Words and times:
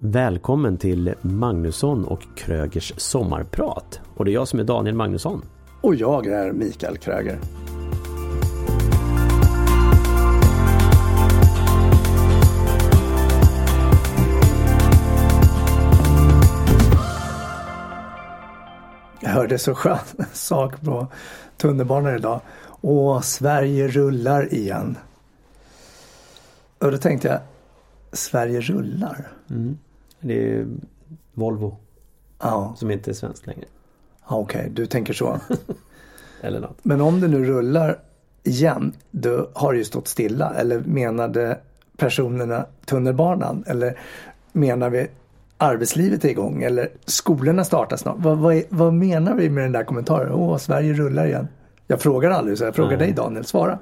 Välkommen 0.00 0.76
till 0.76 1.14
Magnusson 1.20 2.04
och 2.04 2.20
Krögers 2.36 2.92
sommarprat. 2.96 4.00
Och 4.14 4.24
det 4.24 4.30
är 4.30 4.32
jag 4.32 4.48
som 4.48 4.58
är 4.58 4.64
Daniel 4.64 4.94
Magnusson. 4.94 5.42
Och 5.80 5.94
jag 5.94 6.26
är 6.26 6.52
Mikael 6.52 6.98
Kröger. 6.98 7.38
Jag 19.20 19.30
hörde 19.30 19.58
så 19.58 19.74
skön 19.74 19.98
sak 20.32 20.80
på 20.80 21.06
tunnelbanan 21.56 22.16
idag. 22.16 22.40
Åh, 22.80 23.20
Sverige 23.20 23.88
rullar 23.88 24.54
igen. 24.54 24.98
Och 26.78 26.92
då 26.92 26.98
tänkte 26.98 27.28
jag, 27.28 27.40
Sverige 28.12 28.60
rullar? 28.60 29.28
Mm. 29.50 29.78
Det 30.20 30.52
är 30.52 30.66
Volvo. 31.34 31.76
Ja. 32.40 32.74
Som 32.76 32.90
inte 32.90 33.10
är 33.10 33.14
svenskt 33.14 33.46
längre. 33.46 33.64
Ja, 34.28 34.36
Okej, 34.36 34.60
okay, 34.60 34.72
du 34.72 34.86
tänker 34.86 35.12
så. 35.12 35.40
Eller 36.40 36.60
något. 36.60 36.78
Men 36.82 37.00
om 37.00 37.20
det 37.20 37.28
nu 37.28 37.44
rullar 37.44 37.98
igen, 38.42 38.92
då 39.10 39.50
har 39.54 39.72
det 39.72 39.78
ju 39.78 39.84
stått 39.84 40.08
stilla. 40.08 40.54
Eller 40.54 40.80
menade 40.80 41.58
personerna 41.96 42.66
tunnelbanan? 42.84 43.64
Eller 43.66 43.98
menar 44.52 44.90
vi 44.90 45.06
arbetslivet 45.56 46.24
är 46.24 46.28
igång? 46.28 46.62
Eller 46.62 46.88
skolorna 47.04 47.64
startar 47.64 47.96
snart? 47.96 48.16
Vad, 48.18 48.38
vad, 48.38 48.62
vad 48.68 48.94
menar 48.94 49.34
vi 49.34 49.50
med 49.50 49.64
den 49.64 49.72
där 49.72 49.84
kommentaren? 49.84 50.32
Åh, 50.32 50.56
Sverige 50.56 50.92
rullar 50.92 51.26
igen. 51.26 51.48
Jag 51.86 52.00
frågar 52.00 52.30
aldrig 52.30 52.58
så 52.58 52.64
jag 52.64 52.74
frågar 52.74 52.96
Nej. 52.96 53.06
dig 53.06 53.12
Daniel, 53.12 53.44
svara. 53.44 53.78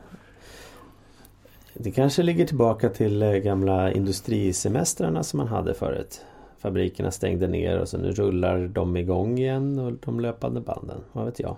Det 1.74 1.91
kanske 1.91 2.23
ligger 2.23 2.46
tillbaka 2.46 2.88
till 2.88 3.23
eh, 3.23 3.30
gamla 3.30 3.93
industrisemestrarna 3.93 5.23
som 5.23 5.38
man 5.38 5.48
hade 5.48 5.74
förut. 5.74 6.21
Fabrikerna 6.59 7.10
stängde 7.10 7.48
ner 7.48 7.78
och 7.78 7.88
så 7.88 7.98
nu 7.98 8.12
rullar 8.12 8.69
de 8.69 8.96
igång 8.96 9.38
igen 9.38 9.78
och 9.78 9.92
de 9.92 10.21
löpande 10.21 10.60
banden. 10.60 11.01
Vad 11.12 11.24
vet 11.24 11.40
jag. 11.40 11.57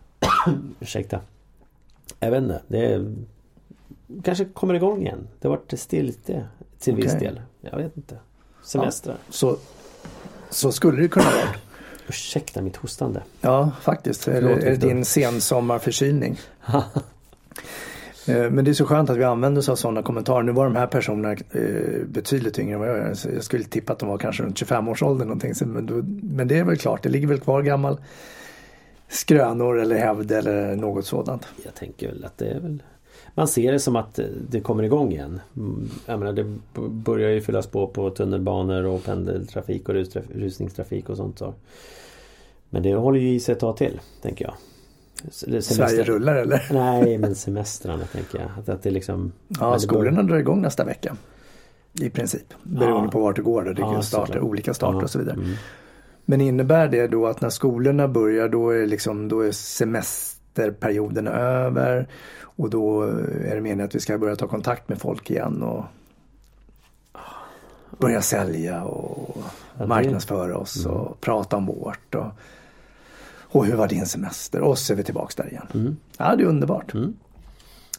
Ursäkta. 0.80 1.20
Jag 2.20 2.30
vet 2.30 2.42
inte. 2.42 2.62
Det 2.68 3.06
kanske 4.22 4.44
kommer 4.44 4.74
igång 4.74 5.02
igen. 5.02 5.28
Det 5.40 5.48
har 5.48 5.56
varit 5.56 5.80
stilt 5.80 6.24
till 6.24 6.92
okay. 6.92 6.94
viss 6.94 7.12
del. 7.12 7.40
Jag 7.60 7.78
vet 7.78 7.96
inte. 7.96 8.16
Semestrar. 8.62 9.16
Ja, 9.26 9.32
så, 9.32 9.56
så 10.50 10.72
skulle 10.72 11.02
det 11.02 11.08
kunna 11.08 11.24
vara. 11.24 11.54
Ursäkta 12.08 12.62
mitt 12.62 12.76
hostande. 12.76 13.22
Ja, 13.40 13.70
faktiskt. 13.80 14.28
Är 14.28 14.42
det, 14.42 14.52
är 14.52 14.70
det 14.70 14.76
din 14.76 15.04
sensommarförkylning? 15.04 16.40
Eh, 18.28 18.50
men 18.50 18.64
det 18.64 18.70
är 18.70 18.74
så 18.74 18.86
skönt 18.86 19.10
att 19.10 19.16
vi 19.16 19.24
använder 19.24 19.58
oss 19.58 19.68
av 19.68 19.76
sådana 19.76 20.02
kommentarer. 20.02 20.42
Nu 20.42 20.52
var 20.52 20.64
de 20.64 20.76
här 20.76 20.86
personerna 20.86 21.32
eh, 21.32 22.06
betydligt 22.06 22.58
yngre 22.58 22.74
än 22.74 22.80
vad 22.80 22.88
jag 22.88 22.98
är. 22.98 23.14
Så 23.14 23.28
jag 23.34 23.44
skulle 23.44 23.64
tippa 23.64 23.92
att 23.92 23.98
de 23.98 24.08
var 24.08 24.18
kanske 24.18 24.42
runt 24.42 24.62
25-årsåldern 24.62 25.28
någonting. 25.28 25.54
Men, 25.66 25.86
då, 25.86 25.94
men 26.22 26.48
det 26.48 26.58
är 26.58 26.64
väl 26.64 26.76
klart, 26.76 27.02
det 27.02 27.08
ligger 27.08 27.28
väl 27.28 27.40
kvar 27.40 27.62
gammal 27.62 28.00
skrönor 29.08 29.78
eller 29.78 29.96
hävd 29.96 30.32
eller 30.32 30.76
något 30.76 31.06
sådant. 31.06 31.46
Jag 31.64 31.74
tänker 31.74 32.08
väl 32.08 32.24
att 32.24 32.38
det 32.38 32.46
är 32.46 32.60
väl 32.60 32.82
man 33.34 33.48
ser 33.48 33.72
det 33.72 33.78
som 33.78 33.96
att 33.96 34.18
eh, 34.18 34.26
det 34.48 34.60
kommer 34.60 34.82
igång 34.82 35.12
igen. 35.12 35.40
Mm, 35.56 35.90
jag 36.06 36.18
menar, 36.18 36.32
det 36.32 36.44
börjar 36.88 37.30
ju 37.30 37.40
fyllas 37.40 37.66
på 37.66 37.86
på 37.86 38.10
tunnelbanor 38.10 38.84
och 38.86 39.04
pendeltrafik 39.04 39.88
och 39.88 39.94
rusningstrafik 40.34 41.08
och 41.08 41.16
sånt. 41.16 41.38
Så. 41.38 41.54
Men 42.70 42.82
det 42.82 42.94
håller 42.94 43.20
ju 43.20 43.34
i 43.34 43.40
sig 43.40 43.52
ett 43.52 43.60
tag 43.60 43.76
till, 43.76 44.00
tänker 44.22 44.44
jag. 44.44 44.54
Semester... 45.30 45.74
Sverige 45.74 46.04
rullar 46.04 46.34
eller? 46.34 46.66
Nej, 46.70 47.18
men 47.18 47.34
semestrarna 47.34 48.04
tänker 48.04 48.38
jag. 48.38 48.48
Att, 48.58 48.68
att 48.68 48.82
det 48.82 48.90
liksom, 48.90 49.32
ja, 49.48 49.78
skolorna 49.78 50.22
bör... 50.22 50.28
drar 50.28 50.38
igång 50.38 50.62
nästa 50.62 50.84
vecka. 50.84 51.16
I 52.00 52.10
princip. 52.10 52.54
Beroende 52.62 53.06
ja. 53.06 53.10
på 53.10 53.20
vart 53.20 53.36
du 53.36 53.42
går. 53.42 53.64
Det 53.64 53.80
ja, 53.80 54.02
starter, 54.02 54.40
olika 54.40 54.74
starter 54.74 54.98
ja. 54.98 55.04
och 55.04 55.10
så 55.10 55.18
vidare. 55.18 55.34
Mm. 55.34 55.54
Men 56.24 56.40
innebär 56.40 56.88
det 56.88 57.06
då 57.06 57.26
att 57.26 57.40
när 57.40 57.50
skolorna 57.50 58.08
börjar 58.08 58.48
då 58.48 58.70
är, 58.70 58.86
liksom, 58.86 59.28
då 59.28 59.40
är 59.40 59.52
semesterperioden 59.52 61.28
över 61.28 62.08
och 62.42 62.70
då 62.70 63.02
är 63.02 63.54
det 63.54 63.60
meningen 63.60 63.84
att 63.84 63.94
vi 63.94 64.00
ska 64.00 64.18
börja 64.18 64.36
ta 64.36 64.48
kontakt 64.48 64.88
med 64.88 64.98
folk 64.98 65.30
igen 65.30 65.62
och 65.62 65.84
börja 67.98 68.22
sälja 68.22 68.84
och 68.84 69.42
marknadsföra 69.86 70.56
oss 70.56 70.86
och 70.86 71.06
mm. 71.06 71.12
prata 71.20 71.56
om 71.56 71.66
vårt. 71.66 72.14
Och, 72.14 72.26
och 73.52 73.66
hur 73.66 73.76
var 73.76 73.88
din 73.88 74.06
semester? 74.06 74.60
Och 74.60 74.78
så 74.78 74.92
är 74.92 74.96
vi 74.96 75.02
tillbaka 75.02 75.42
där 75.42 75.50
igen. 75.50 75.66
Mm. 75.74 75.96
Ja, 76.18 76.36
det 76.36 76.42
är 76.42 76.46
underbart. 76.46 76.94
Mm. 76.94 77.16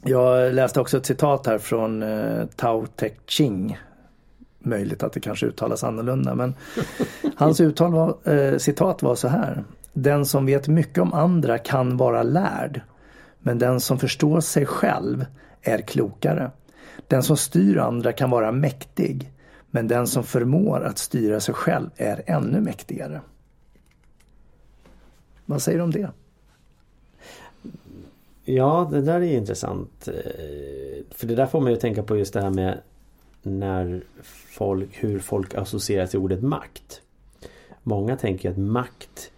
Jag 0.04 0.54
läste 0.54 0.80
också 0.80 0.98
ett 0.98 1.06
citat 1.06 1.48
här 1.48 1.58
från 1.58 2.04
eh, 2.04 2.46
Tao 2.56 2.86
Te 2.86 3.10
Ching. 3.28 3.80
Möjligt 4.60 5.04
att 5.04 5.14
det 5.14 5.20
kanske 5.20 5.46
uttalas 5.46 5.84
annorlunda 5.84 6.36
men 6.36 6.56
hans 7.36 7.62
uttal 7.62 7.92
var, 7.92 8.34
eh, 8.34 8.58
citat 8.58 9.04
var 9.04 9.16
så 9.16 9.28
här. 9.28 9.64
Den 9.94 10.26
som 10.26 10.46
vet 10.46 10.68
mycket 10.68 10.98
om 10.98 11.14
andra 11.14 11.58
kan 11.58 11.98
vara 11.98 12.24
lärd. 12.24 12.82
Men 13.40 13.60
den 13.60 13.80
som 13.80 14.00
förstår 14.00 14.42
sig 14.42 14.66
själv 14.66 15.26
är 15.62 15.82
klokare. 15.82 16.52
Den 17.08 17.24
som 17.24 17.38
styr 17.38 17.78
andra 17.78 18.12
kan 18.12 18.30
vara 18.30 18.52
mäktig. 18.52 19.32
Men 19.72 19.88
den 19.88 20.08
som 20.08 20.24
förmår 20.24 20.84
att 20.84 20.98
styra 20.98 21.40
sig 21.40 21.56
själv 21.56 21.90
är 21.96 22.24
ännu 22.26 22.62
mäktigare. 22.62 23.22
Vad 25.46 25.62
säger 25.62 25.78
du 25.78 25.84
om 25.84 25.92
det? 25.92 26.12
Ja, 28.46 28.90
det 28.92 29.02
där 29.02 29.22
är 29.22 29.38
intressant. 29.38 30.08
Eh, 30.08 31.04
för 31.10 31.28
det 31.28 31.36
där 31.36 31.46
får 31.46 31.62
man 31.62 31.72
ju 31.72 31.78
tänka 31.78 32.04
på 32.04 32.18
just 32.18 32.34
det 32.34 32.42
här 32.42 32.50
med 32.50 32.78
när 33.42 34.02
folk, 34.50 34.90
hur 35.04 35.20
folk 35.20 35.56
associerar 35.56 36.08
till 36.08 36.20
ordet 36.20 36.44
makt. 36.44 37.02
Många 37.84 38.18
tänker 38.18 38.52
att 38.52 38.58
makt 38.58 39.32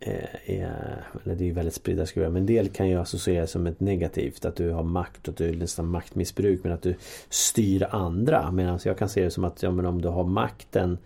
eh, 0.00 0.60
är, 0.60 1.04
eller 1.24 1.34
det 1.34 1.48
är 1.48 1.52
väldigt 1.52 1.74
spridda 1.74 2.06
skruvar, 2.06 2.30
men 2.30 2.42
en 2.42 2.46
del 2.46 2.68
kan 2.68 2.88
ju 2.88 2.96
associeras 2.96 3.50
som 3.50 3.66
ett 3.66 3.80
negativt. 3.80 4.44
Att 4.44 4.56
du 4.56 4.70
har 4.70 4.82
makt 4.82 5.28
och 5.28 5.32
att 5.32 5.38
du 5.38 5.48
är 5.48 5.56
nästan 5.56 5.86
maktmissbruk 5.86 6.60
men 6.64 6.72
att 6.72 6.82
du 6.82 6.94
styr 7.28 7.86
andra. 7.90 8.50
Medan 8.50 8.78
jag 8.84 8.98
kan 8.98 9.08
se 9.08 9.24
det 9.24 9.30
som 9.30 9.44
att 9.44 9.62
ja, 9.62 9.70
men 9.70 9.86
om 9.86 10.02
du 10.02 10.08
har 10.08 10.24
makten 10.24 10.98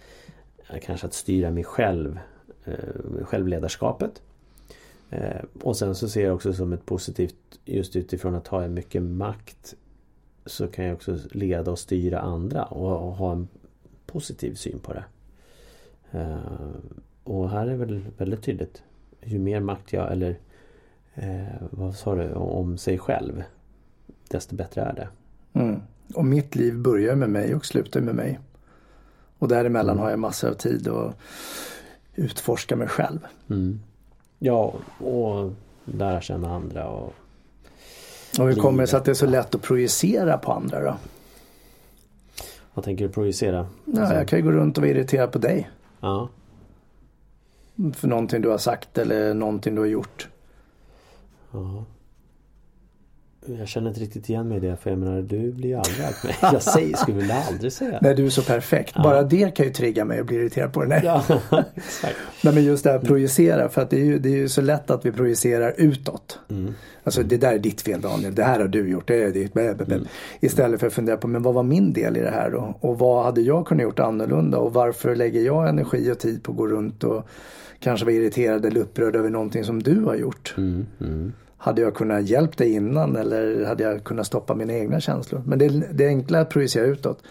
eh, 0.68 0.78
kanske 0.82 1.06
att 1.06 1.14
styra 1.14 1.50
mig 1.50 1.64
själv 1.64 2.18
självledarskapet. 3.22 4.22
Eh, 5.10 5.44
och 5.62 5.77
sen 5.77 5.94
så 5.94 6.09
ser 6.09 6.25
jag 6.25 6.34
också 6.34 6.53
som 6.53 6.72
ett 6.72 6.87
positivt 6.87 7.60
just 7.65 7.97
utifrån 7.97 8.34
att 8.34 8.47
ha 8.47 8.69
mycket 8.69 9.03
makt 9.03 9.75
så 10.47 10.66
kan 10.66 10.84
jag 10.84 10.94
också 10.94 11.19
leda 11.31 11.71
och 11.71 11.78
styra 11.78 12.21
andra 12.21 12.65
och 12.65 13.16
ha 13.16 13.32
en 13.32 13.49
positiv 14.06 14.54
syn 14.54 14.78
på 14.78 14.93
det. 14.93 15.04
Eh, 16.10 16.37
och 17.25 17.50
här 17.50 17.66
är 17.66 17.77
väl 17.77 18.04
väldigt 18.19 18.43
tydligt. 18.43 18.83
Ju 19.22 19.38
mer 19.38 19.60
makt 19.60 19.93
jag, 19.93 20.12
eller 20.12 20.38
vad 21.71 21.94
sa 21.94 22.15
du, 22.15 22.33
om 22.33 22.78
sig 22.78 22.98
själv 22.98 23.43
desto 24.28 24.56
bättre 24.56 24.81
är 24.81 24.93
det. 24.93 25.09
Mm. 25.60 25.81
Och 26.15 26.25
mitt 26.25 26.54
liv 26.54 26.78
börjar 26.78 27.16
med 27.16 27.31
mig 27.31 27.54
och 27.54 27.66
slutar 27.66 28.00
med 28.00 28.15
mig. 28.15 28.41
Och 29.38 29.48
däremellan 29.48 29.97
mm. 29.97 30.03
har 30.03 30.10
jag 30.10 30.19
massor 30.19 30.48
av 30.48 30.54
tid 30.54 30.88
och 30.88 31.12
utforska 32.16 32.77
mig 32.77 32.88
själv. 32.88 33.19
Mm. 33.50 33.81
Ja, 34.38 34.75
och 34.99 35.53
lära 35.84 36.21
känna 36.21 36.54
andra. 36.54 36.88
Och, 36.88 37.15
och 38.38 38.47
hur 38.49 38.54
kommer 38.54 38.82
det 38.82 38.87
sig 38.87 38.97
att 38.97 39.04
det 39.04 39.12
är 39.12 39.15
så 39.15 39.27
lätt 39.27 39.54
att 39.54 39.62
projicera 39.62 40.38
på 40.38 40.53
andra 40.53 40.84
då? 40.84 40.97
Vad 42.75 42.84
tänker 42.84 43.06
du 43.06 43.12
projicera? 43.12 43.66
Ja, 43.84 44.00
alltså... 44.00 44.15
jag 44.15 44.28
kan 44.28 44.38
ju 44.38 44.44
gå 44.44 44.50
runt 44.50 44.78
och 44.78 44.82
vara 44.82 44.91
irriterad 44.91 45.32
på 45.32 45.38
dig. 45.38 45.71
Ja. 46.00 46.28
För 47.94 48.09
någonting 48.09 48.43
du 48.43 48.48
har 48.48 48.59
sagt 48.59 48.98
eller 48.98 49.34
någonting 49.34 49.75
du 49.75 49.81
har 49.81 49.87
gjort. 49.87 50.28
Ja. 51.50 51.84
Jag 53.58 53.68
känner 53.68 53.88
inte 53.88 54.00
riktigt 54.00 54.28
igen 54.28 54.48
mig 54.48 54.56
i 54.56 54.60
det 54.60 54.76
för 54.76 54.90
jag 54.90 54.98
menar 54.98 55.22
du 55.22 55.52
blir 55.52 55.68
ju 55.68 55.74
aldrig 55.74 56.00
arg 56.06 56.14
på 56.20 56.26
mig. 56.26 56.36
Jag 56.40 56.62
säger, 56.62 56.96
skulle 56.96 57.18
väl 57.18 57.30
aldrig 57.48 57.72
säga. 57.72 57.98
Nej 58.02 58.14
du 58.14 58.26
är 58.26 58.30
så 58.30 58.42
perfekt. 58.42 58.92
Ja. 58.96 59.02
Bara 59.02 59.22
det 59.22 59.56
kan 59.56 59.66
ju 59.66 59.72
trigga 59.72 60.04
mig 60.04 60.20
och 60.20 60.26
bli 60.26 60.36
irriterad 60.36 60.72
på 60.72 60.82
det. 60.82 60.88
Nej. 60.88 61.00
Ja, 61.04 61.24
exakt. 61.74 62.16
Nej 62.42 62.54
men 62.54 62.65
just 62.65 62.84
det 62.84 62.91
här 62.91 62.98
projicera 62.98 63.68
för 63.68 63.82
att 63.82 63.91
det 63.91 64.00
är 64.00 64.04
ju, 64.04 64.18
det 64.18 64.28
är 64.28 64.36
ju 64.36 64.48
så 64.48 64.60
lätt 64.60 64.91
att 64.91 65.06
vi 65.06 65.12
projicerar 65.12 65.74
utåt. 65.76 66.38
Mm. 66.50 66.74
Alltså 67.04 67.22
det 67.22 67.36
där 67.36 67.53
är 67.53 67.59
ditt 67.59 67.80
fel 67.80 68.00
Daniel, 68.00 68.34
det 68.34 68.44
här 68.44 68.60
har 68.60 68.68
du 68.68 68.91
gjort, 68.91 69.09
det 69.09 69.22
är 69.22 69.30
ditt. 69.30 69.56
Mm. 69.56 70.04
Istället 70.41 70.80
för 70.80 70.86
att 70.86 70.92
fundera 70.92 71.16
på 71.16 71.28
men 71.28 71.42
vad 71.42 71.54
var 71.54 71.62
min 71.62 71.92
del 71.92 72.16
i 72.16 72.21
det 72.21 72.30
här 72.30 72.50
då? 72.50 72.74
Och 72.80 72.98
vad 72.98 73.24
hade 73.24 73.41
jag 73.41 73.66
kunnat 73.66 73.82
gjort 73.82 73.98
annorlunda 73.98 74.59
och 74.59 74.72
varför 74.72 75.16
lägger 75.16 75.41
jag 75.41 75.68
energi 75.68 76.12
och 76.12 76.18
tid 76.18 76.42
på 76.42 76.53
att 76.53 76.59
gå 76.59 76.66
runt 76.66 77.04
och 77.04 77.28
kanske 77.80 78.06
vara 78.06 78.15
irriterad 78.15 78.65
eller 78.65 78.80
upprörd 78.80 79.16
över 79.16 79.30
någonting 79.30 79.65
som 79.65 79.82
du 79.82 80.04
har 80.04 80.15
gjort. 80.15 80.54
Mm. 80.56 81.32
Hade 81.56 81.82
jag 81.82 81.94
kunnat 81.94 82.28
hjälpa 82.28 82.54
dig 82.56 82.72
innan 82.72 83.16
eller 83.16 83.64
hade 83.64 83.82
jag 83.82 84.04
kunnat 84.04 84.26
stoppa 84.26 84.54
mina 84.54 84.72
egna 84.72 85.00
känslor? 85.00 85.42
Men 85.47 85.58
det, 85.58 85.68
det 85.68 86.04
är 86.04 86.08
enkla 86.08 86.41
att 86.41 86.50
projicera 86.50 86.84
utåt. 86.86 87.22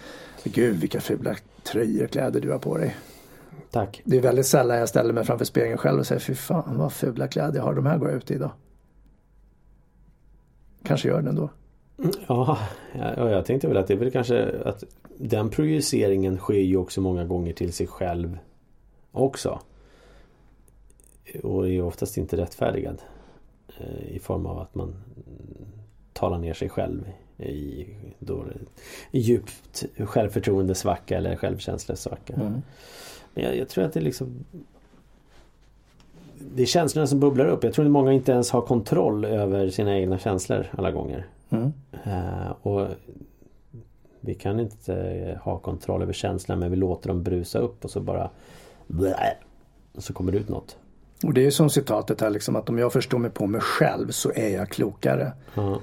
Gud 0.43 0.75
vilka 0.75 0.99
fula 0.99 1.35
tröjor, 1.63 2.07
kläder 2.07 2.41
du 2.41 2.51
har 2.51 2.59
på 2.59 2.77
dig. 2.77 2.95
Tack. 3.71 4.01
Det 4.05 4.17
är 4.17 4.21
väldigt 4.21 4.45
sällan 4.45 4.77
jag 4.77 4.89
ställer 4.89 5.13
mig 5.13 5.23
framför 5.23 5.45
spegeln 5.45 5.77
själv 5.77 5.99
och 5.99 6.07
säger 6.07 6.21
fy 6.21 6.35
fan 6.35 6.77
vad 6.77 6.93
fula 6.93 7.27
kläder 7.27 7.57
jag 7.57 7.63
har. 7.63 7.73
De 7.73 7.85
här 7.85 7.97
går 7.97 8.09
jag 8.09 8.17
ut 8.17 8.31
i 8.31 8.33
idag. 8.33 8.51
Kanske 10.83 11.07
gör 11.07 11.21
det 11.21 11.29
ändå. 11.29 11.49
Ja, 12.27 12.57
ja, 12.93 13.29
jag 13.29 13.45
tänkte 13.45 13.67
väl 13.67 13.77
att 13.77 13.87
det 13.87 13.93
är 13.93 13.97
väl 13.97 14.11
kanske 14.11 14.61
att 14.65 14.83
den 15.17 15.49
projiceringen 15.49 16.37
sker 16.37 16.53
ju 16.53 16.77
också 16.77 17.01
många 17.01 17.25
gånger 17.25 17.53
till 17.53 17.73
sig 17.73 17.87
själv 17.87 18.37
också. 19.11 19.59
Och 21.43 21.69
är 21.69 21.81
oftast 21.81 22.17
inte 22.17 22.37
rättfärdigad. 22.37 23.01
Eh, 23.77 24.15
I 24.15 24.19
form 24.19 24.45
av 24.45 24.59
att 24.59 24.75
man 24.75 24.95
talar 26.13 26.37
ner 26.37 26.53
sig 26.53 26.69
själv 26.69 27.07
i, 27.37 27.87
då, 28.19 28.45
i 29.11 29.19
djupt 29.19 29.85
självförtroendesvacka 29.97 31.17
eller 31.17 31.35
självkänslesvacka. 31.35 32.33
Mm. 32.33 32.61
Men 33.33 33.43
jag, 33.43 33.57
jag, 33.57 33.69
tror 33.69 33.83
att 33.83 33.93
det 33.93 33.99
är 33.99 34.03
liksom 34.03 34.45
Det 36.55 36.61
är 36.61 36.65
känslorna 36.65 37.07
som 37.07 37.19
bubblar 37.19 37.45
upp. 37.45 37.63
Jag 37.63 37.73
tror 37.73 37.85
att 37.85 37.91
många 37.91 38.13
inte 38.13 38.31
ens 38.31 38.51
har 38.51 38.61
kontroll 38.61 39.25
över 39.25 39.69
sina 39.69 39.99
egna 39.99 40.19
känslor 40.19 40.67
alla 40.71 40.91
gånger. 40.91 41.25
Mm. 41.49 41.73
Uh, 42.07 42.51
och 42.61 42.87
Vi 44.19 44.33
kan 44.33 44.59
inte 44.59 45.39
ha 45.43 45.57
kontroll 45.57 46.01
över 46.01 46.13
känslorna 46.13 46.59
men 46.59 46.71
vi 46.71 46.77
låter 46.77 47.07
dem 47.07 47.23
brusa 47.23 47.59
upp 47.59 47.85
och 47.85 47.91
så 47.91 47.99
bara 47.99 48.29
blä, 48.87 49.37
Så 49.97 50.13
kommer 50.13 50.31
det 50.31 50.37
ut 50.37 50.49
något. 50.49 50.77
Och 51.23 51.33
det 51.33 51.41
är 51.41 51.45
ju 51.45 51.51
som 51.51 51.69
citatet 51.69 52.21
här 52.21 52.29
liksom 52.29 52.55
att 52.55 52.69
om 52.69 52.77
jag 52.77 52.93
förstår 52.93 53.17
mig 53.17 53.31
på 53.31 53.47
mig 53.47 53.61
själv 53.61 54.11
så 54.11 54.31
är 54.35 54.49
jag 54.49 54.69
klokare. 54.69 55.31
Mm. 55.57 55.79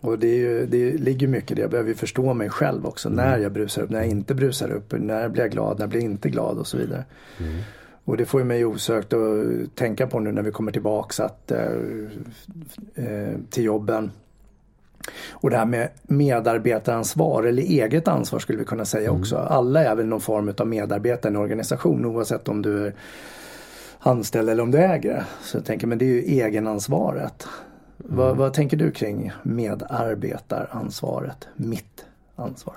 Och 0.00 0.18
det, 0.18 0.26
är 0.26 0.36
ju, 0.36 0.66
det 0.66 0.92
ligger 0.92 1.28
mycket 1.28 1.50
i 1.50 1.54
det. 1.54 1.60
Jag 1.60 1.70
behöver 1.70 1.94
förstå 1.94 2.34
mig 2.34 2.50
själv 2.50 2.86
också. 2.86 3.08
Mm. 3.08 3.16
När 3.16 3.38
jag 3.38 3.52
brusar 3.52 3.82
upp, 3.82 3.90
när 3.90 3.98
jag 3.98 4.08
inte 4.08 4.34
brusar 4.34 4.70
upp. 4.70 4.92
När 4.98 5.28
blir 5.28 5.42
jag 5.42 5.50
glad, 5.50 5.78
när 5.78 5.86
blir 5.86 6.00
jag 6.00 6.10
inte 6.10 6.28
glad 6.28 6.58
och 6.58 6.66
så 6.66 6.76
vidare. 6.76 7.04
Mm. 7.40 7.56
Och 8.04 8.16
det 8.16 8.26
får 8.26 8.40
ju 8.40 8.44
mig 8.44 8.64
osökt 8.64 9.12
att 9.12 9.74
tänka 9.74 10.06
på 10.06 10.20
nu 10.20 10.32
när 10.32 10.42
vi 10.42 10.50
kommer 10.50 10.72
tillbaks 10.72 11.20
att, 11.20 11.50
äh, 11.50 11.58
äh, 12.94 13.34
till 13.50 13.64
jobben. 13.64 14.10
Och 15.30 15.50
det 15.50 15.56
här 15.56 15.66
med 15.66 15.88
medarbetaransvar 16.02 17.42
eller 17.42 17.62
eget 17.62 18.08
ansvar 18.08 18.38
skulle 18.38 18.58
vi 18.58 18.64
kunna 18.64 18.84
säga 18.84 19.08
mm. 19.08 19.20
också. 19.20 19.36
Alla 19.36 19.84
är 19.84 19.94
väl 19.94 20.06
någon 20.06 20.20
form 20.20 20.54
av 20.58 20.66
medarbetare 20.66 21.32
i 21.32 21.34
en 21.34 21.40
organisation 21.42 22.04
oavsett 22.04 22.48
om 22.48 22.62
du 22.62 22.86
är 22.86 22.94
anställd 24.06 24.48
eller 24.48 24.62
om 24.62 24.70
du 24.70 24.78
äger. 24.78 25.24
Så 25.42 25.56
jag 25.56 25.64
tänker 25.64 25.86
men 25.86 25.98
det 25.98 26.04
är 26.04 26.08
ju 26.08 26.22
egenansvaret. 26.22 27.48
Mm. 28.04 28.16
Vad, 28.16 28.36
vad, 28.36 28.54
tänker 28.54 28.76
du 28.76 28.90
kring 28.90 29.32
medarbetaransvaret? 29.42 31.48
Mitt 31.56 32.04
ansvar? 32.36 32.74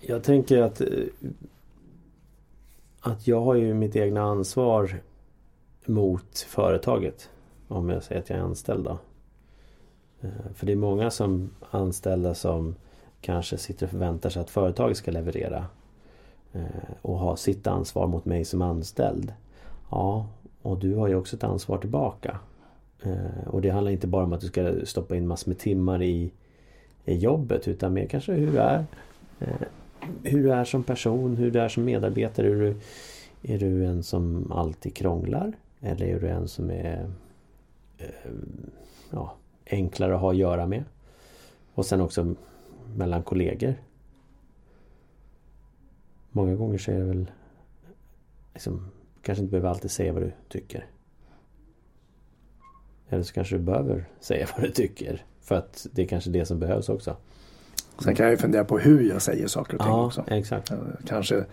Jag 0.00 0.22
tänker 0.22 0.62
att 0.62 0.82
att 3.02 3.26
jag 3.26 3.40
har 3.40 3.54
ju 3.54 3.74
mitt 3.74 3.96
egna 3.96 4.22
ansvar 4.22 5.00
mot 5.86 6.38
företaget. 6.38 7.30
Om 7.68 7.90
jag 7.90 8.02
säger 8.02 8.20
att 8.20 8.30
jag 8.30 8.38
är 8.38 8.42
anställd 8.42 8.84
då. 8.84 8.98
Eh, 10.20 10.30
för 10.54 10.66
det 10.66 10.72
är 10.72 10.76
många 10.76 11.10
som 11.10 11.50
anställda 11.70 12.34
som 12.34 12.74
kanske 13.20 13.58
sitter 13.58 13.86
och 13.86 13.90
förväntar 13.90 14.30
sig 14.30 14.42
att 14.42 14.50
företaget 14.50 14.96
ska 14.96 15.10
leverera. 15.10 15.66
Eh, 16.52 16.62
och 17.02 17.18
ha 17.18 17.36
sitt 17.36 17.66
ansvar 17.66 18.06
mot 18.06 18.24
mig 18.24 18.44
som 18.44 18.62
anställd. 18.62 19.32
Ja, 19.92 20.26
och 20.62 20.78
du 20.78 20.94
har 20.94 21.08
ju 21.08 21.14
också 21.14 21.36
ett 21.36 21.44
ansvar 21.44 21.78
tillbaka. 21.78 22.38
Eh, 23.02 23.48
och 23.48 23.62
det 23.62 23.70
handlar 23.70 23.92
inte 23.92 24.06
bara 24.06 24.24
om 24.24 24.32
att 24.32 24.40
du 24.40 24.46
ska 24.46 24.86
stoppa 24.86 25.16
in 25.16 25.26
massor 25.26 25.50
med 25.50 25.58
timmar 25.58 26.02
i, 26.02 26.32
i 27.04 27.14
jobbet 27.14 27.68
utan 27.68 27.92
mer 27.92 28.06
kanske 28.06 28.32
hur 28.32 28.52
du 28.52 28.58
är. 28.58 28.84
Eh, 29.40 29.54
hur 30.22 30.42
du 30.42 30.52
är 30.52 30.64
som 30.64 30.82
person, 30.82 31.36
hur 31.36 31.50
du 31.50 31.60
är 31.60 31.68
som 31.68 31.84
medarbetare. 31.84 32.46
Är 32.46 32.54
du, 32.54 32.76
är 33.42 33.58
du 33.58 33.86
en 33.86 34.02
som 34.02 34.52
alltid 34.52 34.94
krånglar? 34.94 35.52
Eller 35.80 36.06
är 36.06 36.20
du 36.20 36.28
en 36.28 36.48
som 36.48 36.70
är 36.70 37.10
eh, 37.98 38.32
ja, 39.10 39.34
enklare 39.66 40.14
att 40.14 40.20
ha 40.20 40.30
att 40.30 40.36
göra 40.36 40.66
med? 40.66 40.84
Och 41.74 41.86
sen 41.86 42.00
också 42.00 42.34
mellan 42.96 43.22
kollegor. 43.22 43.74
Många 46.30 46.54
gånger 46.54 46.78
så 46.78 46.90
är 46.90 46.98
det 46.98 47.04
väl 47.04 47.30
liksom, 48.54 48.90
kanske 49.22 49.42
inte 49.42 49.50
behöver 49.50 49.68
alltid 49.68 49.90
säga 49.90 50.12
vad 50.12 50.22
du 50.22 50.32
tycker. 50.48 50.86
Eller 53.08 53.22
så 53.22 53.32
kanske 53.32 53.56
du 53.56 53.62
behöver 53.62 54.04
säga 54.20 54.46
vad 54.56 54.64
du 54.64 54.70
tycker. 54.70 55.24
För 55.40 55.54
att 55.54 55.86
det 55.92 56.02
är 56.02 56.06
kanske 56.06 56.30
det 56.30 56.46
som 56.46 56.58
behövs 56.58 56.88
också. 56.88 57.16
Sen 57.98 58.14
kan 58.14 58.26
jag 58.26 58.30
ju 58.30 58.36
fundera 58.36 58.64
på 58.64 58.78
hur 58.78 59.08
jag 59.08 59.22
säger 59.22 59.46
saker 59.46 59.74
och 59.74 59.80
ting 59.80 59.92
ja, 59.92 60.06
också. 60.06 60.24
Exakt. 60.26 60.72
Kanske, 61.06 61.44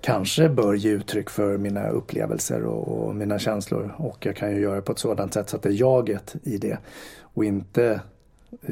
kanske 0.00 0.48
bör 0.48 0.74
ge 0.74 0.90
uttryck 0.90 1.30
för 1.30 1.58
mina 1.58 1.88
upplevelser 1.88 2.62
och, 2.62 2.88
och, 2.88 3.14
mina 3.14 3.38
känslor. 3.38 3.94
Och 3.98 4.26
jag 4.26 4.36
kan 4.36 4.50
ju 4.50 4.60
göra 4.60 4.76
det 4.76 4.82
på 4.82 4.92
ett 4.92 4.98
sådant 4.98 5.34
sätt 5.34 5.48
så 5.48 5.56
att 5.56 5.62
det 5.62 5.68
är 5.68 5.80
jaget 5.80 6.36
i 6.42 6.58
det. 6.58 6.78
Och 7.20 7.44
inte 7.44 8.00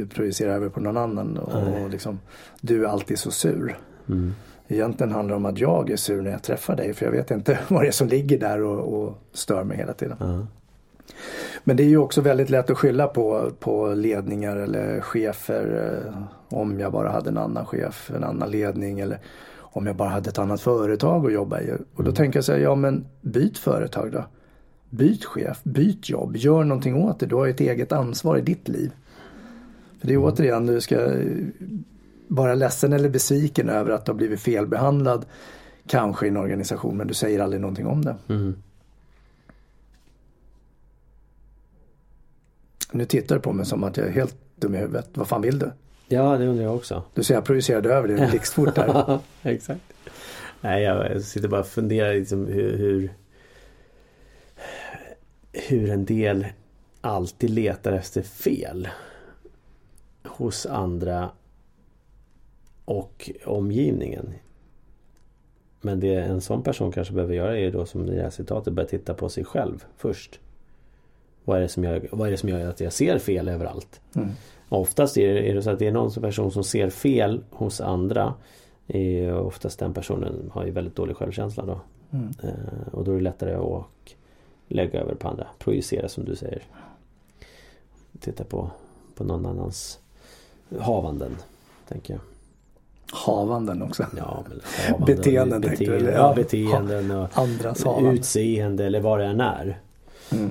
projicera 0.09 0.55
över 0.55 0.69
på 0.69 0.81
någon 0.81 0.97
annan. 0.97 1.37
Och, 1.39 1.83
och 1.83 1.91
liksom, 1.91 2.21
du 2.61 2.85
är 2.85 2.89
alltid 2.89 3.19
så 3.19 3.31
sur. 3.31 3.79
Mm. 4.09 4.35
Egentligen 4.73 5.13
handlar 5.13 5.37
om 5.37 5.45
att 5.45 5.59
jag 5.59 5.91
är 5.91 5.97
sur 5.97 6.23
när 6.23 6.31
jag 6.31 6.43
träffar 6.43 6.77
dig. 6.77 6.95
För 6.95 7.05
jag 7.05 7.13
vet 7.13 7.31
inte 7.31 7.59
vad 7.69 7.83
det 7.83 7.89
är 7.89 7.93
som 7.93 8.09
ligger 8.09 8.39
där 8.39 8.63
och, 8.63 9.03
och 9.03 9.19
stör 9.33 9.65
mig 9.65 9.77
hela 9.77 9.93
tiden. 9.93 10.17
Mm. 10.21 10.47
Men 11.65 11.77
det 11.77 11.83
är 11.83 11.89
ju 11.89 11.99
också 11.99 12.21
väldigt 12.21 12.51
lätt 12.51 12.71
att 12.71 12.79
skylla 12.79 13.07
på, 13.07 13.51
på 13.61 13.95
ledningar 13.95 14.57
eller 14.57 15.01
chefer. 15.01 15.95
Eh, 16.07 16.23
om 16.59 16.81
jag 16.81 16.93
bara 16.93 17.11
hade 17.11 17.31
en 17.31 17.39
annan 17.39 17.67
chef, 17.67 18.11
en 18.17 18.25
annan 18.25 18.51
ledning 18.51 19.01
eller 19.01 19.19
om 19.59 19.87
jag 19.87 19.97
bara 19.97 20.09
hade 20.09 20.31
ett 20.31 20.39
annat 20.39 20.61
företag 20.61 21.27
att 21.27 21.33
jobba 21.33 21.61
i. 21.61 21.73
Och 21.73 21.81
då 21.97 22.03
mm. 22.03 22.15
tänker 22.15 22.37
jag 22.37 22.45
säga, 22.45 22.59
ja 22.59 22.75
men 22.75 23.05
byt 23.21 23.59
företag 23.59 24.13
då. 24.13 24.25
Byt 24.91 25.25
chef, 25.25 25.61
byt 25.63 26.09
jobb, 26.09 26.37
gör 26.37 26.65
någonting 26.65 26.95
åt 26.95 27.21
det. 27.21 27.27
Du 27.27 27.35
har 27.35 27.49
ett 27.49 27.61
eget 27.61 27.93
ansvar 27.93 28.37
i 28.37 28.41
ditt 28.41 28.69
liv. 28.69 28.93
För 30.01 30.07
det 30.07 30.13
är 30.13 30.17
mm. 30.17 30.29
återigen, 30.29 30.67
du 30.67 30.81
ska 30.81 30.97
vara 32.29 32.55
ledsen 32.55 32.93
eller 32.93 33.09
besviken 33.09 33.69
över 33.69 33.91
att 33.91 34.07
du 34.07 34.13
har 34.13 34.17
blivit 34.17 34.41
felbehandlad 34.41 35.27
kanske 35.87 36.27
i 36.27 36.29
en 36.29 36.37
organisation 36.37 36.97
men 36.97 37.07
du 37.07 37.15
säger 37.15 37.41
aldrig 37.41 37.61
någonting 37.61 37.87
om 37.87 38.05
det. 38.05 38.17
Mm. 38.29 38.57
Nu 42.93 43.05
tittar 43.05 43.35
du 43.35 43.41
på 43.41 43.53
mig 43.53 43.67
som 43.67 43.85
att 43.85 43.97
jag 43.97 44.07
är 44.07 44.11
helt 44.11 44.37
dum 44.57 44.75
i 44.75 44.79
huvudet. 44.79 45.09
Vad 45.15 45.29
fan 45.29 45.43
vill 45.43 45.59
du? 45.59 45.73
Ja, 46.09 46.39
det 46.39 46.47
undrar 46.47 46.65
jag 46.65 46.77
också. 46.77 47.03
Du 47.15 47.23
ser 47.23 47.35
jag 47.35 47.45
projicerade 47.45 47.95
över 47.95 48.09
det 48.09 48.27
blixtfort 48.31 48.75
där. 48.75 49.21
Exakt. 49.43 49.81
Nej, 50.61 50.83
jag 50.83 51.23
sitter 51.23 51.49
bara 51.49 51.61
och 51.61 51.67
funderar 51.67 52.15
liksom 52.15 52.47
hur, 52.47 52.79
hur 52.79 53.11
hur 55.53 55.91
en 55.91 56.05
del 56.05 56.47
alltid 57.01 57.51
letar 57.51 57.93
efter 57.93 58.23
fel 58.23 58.89
hos 60.25 60.67
andra 60.67 61.31
och 62.85 63.31
omgivningen. 63.45 64.35
Men 65.81 66.01
det 66.01 66.15
en 66.15 66.41
sån 66.41 66.63
person 66.63 66.93
kanske 66.93 67.15
behöver 67.15 67.35
göra 67.35 67.59
är 67.59 67.71
då 67.71 67.87
som 67.87 68.09
i 68.09 68.15
det 68.17 68.23
här 68.23 68.31
citatet 68.31 68.73
börja 68.73 68.89
titta 68.89 69.15
på 69.15 69.29
sig 69.29 69.45
själv 69.45 69.85
först. 69.97 70.41
Vad 71.45 71.57
är 71.57 71.61
det 71.61 71.69
som 71.69 71.85
gör, 71.85 72.09
vad 72.13 72.27
är 72.27 72.31
det 72.31 72.37
som 72.37 72.49
gör 72.49 72.69
att 72.69 72.81
jag 72.81 72.93
ser 72.93 73.19
fel 73.19 73.49
överallt? 73.49 74.01
Mm. 74.15 74.29
Oftast 74.69 75.17
är 75.17 75.35
det, 75.35 75.51
är 75.51 75.55
det 75.55 75.63
så 75.63 75.71
att 75.71 75.79
det 75.79 75.87
är 75.87 75.93
någon 75.93 76.13
person 76.13 76.51
som 76.51 76.65
ser 76.65 76.91
fel 76.91 77.45
hos 77.51 77.81
andra. 77.81 78.35
Är 78.87 79.35
oftast 79.35 79.79
den 79.79 79.95
personen 79.95 80.51
har 80.53 80.65
ju 80.65 80.71
väldigt 80.71 80.97
dålig 80.97 81.17
självkänsla 81.17 81.67
då. 81.67 81.81
Mm. 82.11 82.29
Eh, 82.43 82.89
och 82.93 83.05
då 83.05 83.11
är 83.11 83.17
det 83.17 83.23
lättare 83.23 83.55
att 83.55 84.15
lägga 84.69 85.01
över 85.01 85.15
på 85.15 85.29
andra. 85.29 85.47
Projicera 85.59 86.09
som 86.09 86.25
du 86.25 86.37
säger. 86.37 86.63
Titta 88.21 88.45
på, 88.45 88.71
på 89.15 89.25
någon 89.25 89.47
annans 89.47 89.99
havanden. 90.79 91.37
Tänker 91.89 92.15
jag. 92.15 92.32
Havanden 93.13 93.83
också. 93.83 94.07
Ja, 94.17 94.23
havanden, 94.89 95.17
beteenden 95.17 95.61
bete 95.61 95.77
tänkte 95.77 95.99
du? 95.99 96.11
Ja, 96.11 96.33
beteenden 96.37 97.11
och 97.11 97.29
andras 97.33 97.85
utseende 98.13 98.87
eller 98.87 99.01
vad 99.01 99.19
det 99.19 99.25
än 99.25 99.41
är. 99.41 99.81
Mm. 100.33 100.51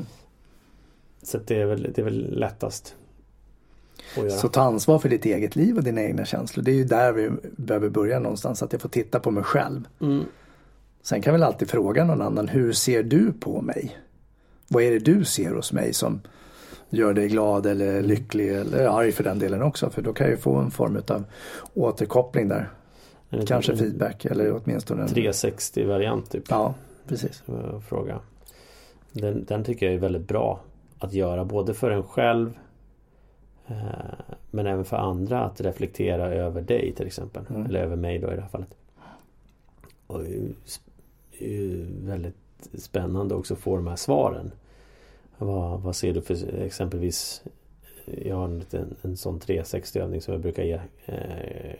Så 1.23 1.37
det 1.37 1.61
är 1.61 1.65
väl, 1.65 1.91
det 1.95 2.01
är 2.01 2.05
väl 2.05 2.39
lättast. 2.39 2.95
Så 4.41 4.47
ta 4.47 4.61
ansvar 4.61 4.99
för 4.99 5.09
ditt 5.09 5.25
eget 5.25 5.55
liv 5.55 5.77
och 5.77 5.83
dina 5.83 6.01
egna 6.01 6.25
känslor. 6.25 6.63
Det 6.63 6.71
är 6.71 6.75
ju 6.75 6.83
där 6.83 7.11
vi 7.11 7.31
behöver 7.41 7.89
börja 7.89 8.19
någonstans. 8.19 8.63
Att 8.63 8.71
jag 8.73 8.81
får 8.81 8.89
titta 8.89 9.19
på 9.19 9.31
mig 9.31 9.43
själv. 9.43 9.87
Mm. 10.01 10.25
Sen 11.01 11.21
kan 11.21 11.33
väl 11.33 11.43
alltid 11.43 11.69
fråga 11.69 12.05
någon 12.05 12.21
annan. 12.21 12.47
Hur 12.47 12.73
ser 12.73 13.03
du 13.03 13.33
på 13.33 13.61
mig? 13.61 13.97
Vad 14.67 14.83
är 14.83 14.91
det 14.91 14.99
du 14.99 15.25
ser 15.25 15.51
hos 15.51 15.73
mig 15.73 15.93
som 15.93 16.21
gör 16.91 17.13
dig 17.13 17.27
glad 17.27 17.65
eller 17.65 17.89
mm. 17.89 18.05
lycklig 18.05 18.51
eller 18.51 18.85
arg 18.87 19.11
för 19.11 19.23
den 19.23 19.39
delen 19.39 19.61
också. 19.61 19.89
För 19.89 20.01
då 20.01 20.13
kan 20.13 20.27
jag 20.27 20.31
ju 20.31 20.37
få 20.37 20.55
en 20.55 20.71
form 20.71 21.01
av 21.07 21.23
återkoppling 21.73 22.47
där. 22.47 22.69
Kanske 23.47 23.77
feedback 23.77 24.25
eller 24.25 24.53
åtminstone 24.53 25.01
en 25.01 25.07
360 25.07 25.85
variant 25.85 26.31
typ. 26.31 26.43
Ja, 26.49 26.73
precis. 27.07 27.43
Fråga. 27.89 28.19
Den, 29.11 29.45
den 29.45 29.63
tycker 29.63 29.85
jag 29.85 29.95
är 29.95 29.99
väldigt 29.99 30.27
bra 30.27 30.59
att 30.99 31.13
göra 31.13 31.45
både 31.45 31.73
för 31.73 31.91
en 31.91 32.03
själv 32.03 32.53
eh, 33.67 33.75
men 34.51 34.67
även 34.67 34.85
för 34.85 34.97
andra 34.97 35.43
att 35.43 35.61
reflektera 35.61 36.33
över 36.33 36.61
dig 36.61 36.93
till 36.97 37.07
exempel. 37.07 37.43
Mm. 37.49 37.65
Eller 37.65 37.79
över 37.79 37.95
mig 37.95 38.19
då 38.19 38.31
i 38.31 38.35
det 38.35 38.41
här 38.41 38.49
fallet. 38.49 38.75
Och 40.07 40.19
det 40.19 40.35
är 41.39 41.87
väldigt 42.05 42.35
spännande 42.73 43.35
också 43.35 43.53
att 43.53 43.59
få 43.59 43.75
de 43.75 43.87
här 43.87 43.95
svaren. 43.95 44.51
Vad, 45.45 45.81
vad 45.81 45.95
ser 45.95 46.13
du 46.13 46.21
för 46.21 46.61
exempelvis 46.61 47.43
Jag 48.05 48.35
har 48.35 48.45
en, 48.45 48.63
en, 48.71 48.95
en 49.01 49.17
sån 49.17 49.39
360 49.39 49.99
övning 49.99 50.21
som 50.21 50.31
jag 50.31 50.41
brukar 50.41 50.63
ge 50.63 50.79
eh, 51.05 51.75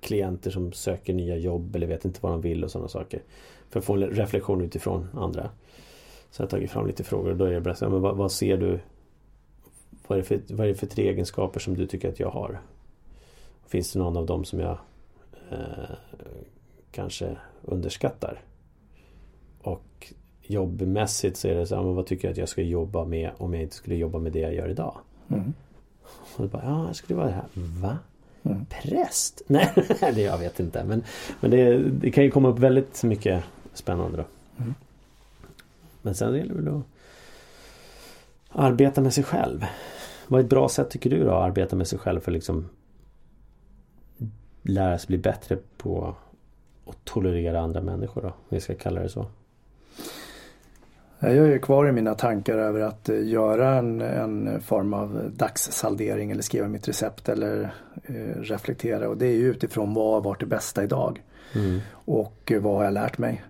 klienter 0.00 0.50
som 0.50 0.72
söker 0.72 1.14
nya 1.14 1.36
jobb 1.36 1.76
eller 1.76 1.86
vet 1.86 2.04
inte 2.04 2.18
vad 2.22 2.32
de 2.32 2.40
vill 2.40 2.64
och 2.64 2.70
sådana 2.70 2.88
saker. 2.88 3.22
För 3.70 3.78
att 3.78 3.84
få 3.84 3.94
en 3.94 4.00
reflektion 4.00 4.60
utifrån 4.60 5.08
andra. 5.14 5.50
Så 6.30 6.42
jag 6.42 6.46
har 6.46 6.50
tagit 6.50 6.70
fram 6.70 6.86
lite 6.86 7.04
frågor 7.04 7.30
och 7.30 7.36
då 7.36 7.44
är 7.44 7.52
det 7.52 7.60
bara 7.60 7.74
så 7.74 7.90
men 7.90 8.00
vad, 8.00 8.16
vad 8.16 8.32
ser 8.32 8.56
du? 8.56 8.80
Vad 10.06 10.18
är, 10.18 10.22
det 10.22 10.28
för, 10.28 10.54
vad 10.54 10.66
är 10.66 10.68
det 10.68 10.74
för 10.74 10.86
tre 10.86 11.08
egenskaper 11.08 11.60
som 11.60 11.76
du 11.76 11.86
tycker 11.86 12.08
att 12.08 12.20
jag 12.20 12.30
har? 12.30 12.60
Finns 13.66 13.92
det 13.92 13.98
någon 13.98 14.16
av 14.16 14.26
dem 14.26 14.44
som 14.44 14.60
jag 14.60 14.78
eh, 15.50 15.96
kanske 16.90 17.36
underskattar? 17.62 18.40
Och 19.62 20.12
jobbmässigt 20.52 21.36
så 21.36 21.48
är 21.48 21.54
det 21.54 21.66
så 21.66 21.76
här, 21.76 21.82
men 21.82 21.94
vad 21.94 22.06
tycker 22.06 22.28
jag 22.28 22.32
att 22.32 22.38
jag 22.38 22.48
ska 22.48 22.62
jobba 22.62 23.04
med 23.04 23.30
om 23.38 23.54
jag 23.54 23.62
inte 23.62 23.76
skulle 23.76 23.96
jobba 23.96 24.18
med 24.18 24.32
det 24.32 24.40
jag 24.40 24.54
gör 24.54 24.68
idag? 24.68 24.96
Mm. 25.28 25.52
Och 26.36 26.48
bara, 26.48 26.62
ja, 26.64 26.86
jag 26.86 26.96
skulle 26.96 27.16
vara 27.16 27.26
det 27.26 27.32
här. 27.32 27.46
Va? 27.54 27.98
Mm. 28.42 28.66
Präst? 28.66 29.42
Nej, 29.46 29.72
det 30.00 30.20
jag 30.20 30.38
vet 30.38 30.60
inte. 30.60 30.84
Men, 30.84 31.02
men 31.40 31.50
det, 31.50 31.78
det, 31.78 32.10
kan 32.10 32.24
ju 32.24 32.30
komma 32.30 32.48
upp 32.48 32.58
väldigt 32.58 33.02
mycket 33.02 33.44
spännande 33.74 34.16
då. 34.16 34.24
Mm. 34.62 34.74
Men 36.02 36.14
sen 36.14 36.34
gäller 36.34 36.54
det 36.54 36.60
väl 36.60 36.74
att 36.74 36.82
arbeta 38.48 39.00
med 39.00 39.14
sig 39.14 39.24
själv. 39.24 39.66
Vad 40.26 40.40
är 40.40 40.44
ett 40.44 40.50
bra 40.50 40.68
sätt 40.68 40.90
tycker 40.90 41.10
du 41.10 41.24
då 41.24 41.30
att 41.30 41.44
arbeta 41.44 41.76
med 41.76 41.88
sig 41.88 41.98
själv 41.98 42.20
för 42.20 42.30
att 42.30 42.34
liksom 42.34 42.68
lära 44.62 44.98
sig 44.98 45.06
bli 45.06 45.18
bättre 45.18 45.58
på 45.76 46.14
att 46.86 47.04
tolerera 47.04 47.60
andra 47.60 47.80
människor 47.80 48.22
då? 48.22 48.28
Om 48.28 48.34
vi 48.48 48.60
ska 48.60 48.74
kalla 48.74 49.00
det 49.00 49.08
så. 49.08 49.26
Jag 51.24 51.52
är 51.52 51.58
kvar 51.58 51.88
i 51.88 51.92
mina 51.92 52.14
tankar 52.14 52.58
över 52.58 52.80
att 52.80 53.08
eh, 53.08 53.26
göra 53.26 53.74
en, 53.74 54.00
en 54.00 54.60
form 54.60 54.94
av 54.94 55.30
dagssaldering 55.36 56.30
eller 56.30 56.42
skriva 56.42 56.68
mitt 56.68 56.88
recept 56.88 57.28
eller 57.28 57.74
eh, 58.04 58.40
reflektera 58.40 59.08
och 59.08 59.16
det 59.16 59.26
är 59.26 59.36
ju 59.36 59.50
utifrån 59.50 59.94
vad 59.94 60.12
har 60.12 60.20
varit 60.20 60.40
det 60.40 60.46
bästa 60.46 60.84
idag. 60.84 61.22
Mm. 61.54 61.80
Och 61.92 62.52
vad 62.60 62.76
har 62.76 62.84
jag 62.84 62.94
lärt 62.94 63.18
mig? 63.18 63.44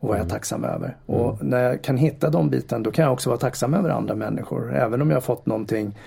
Och 0.00 0.08
vad 0.08 0.16
är 0.16 0.18
jag 0.18 0.24
mm. 0.24 0.30
tacksam 0.30 0.64
över? 0.64 0.96
Mm. 1.06 1.20
Och 1.20 1.44
när 1.44 1.62
jag 1.62 1.82
kan 1.82 1.96
hitta 1.96 2.30
de 2.30 2.50
bitarna 2.50 2.84
då 2.84 2.90
kan 2.90 3.04
jag 3.04 3.12
också 3.12 3.30
vara 3.30 3.40
tacksam 3.40 3.74
över 3.74 3.90
andra 3.90 4.14
människor. 4.14 4.74
Även 4.74 5.02
om 5.02 5.10
jag 5.10 5.16
har 5.16 5.20
fått 5.20 5.46
någonting 5.46 5.98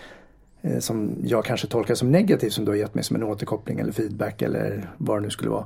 eh, 0.61 0.79
som 0.79 1.11
jag 1.23 1.45
kanske 1.45 1.67
tolkar 1.67 1.95
som 1.95 2.11
negativt 2.11 2.53
som 2.53 2.65
du 2.65 2.71
har 2.71 2.77
gett 2.77 2.95
mig 2.95 3.03
som 3.03 3.15
en 3.15 3.23
återkoppling 3.23 3.79
eller 3.79 3.91
feedback 3.91 4.41
eller 4.41 4.89
vad 4.97 5.17
det 5.17 5.21
nu 5.21 5.29
skulle 5.29 5.49
vara. 5.51 5.65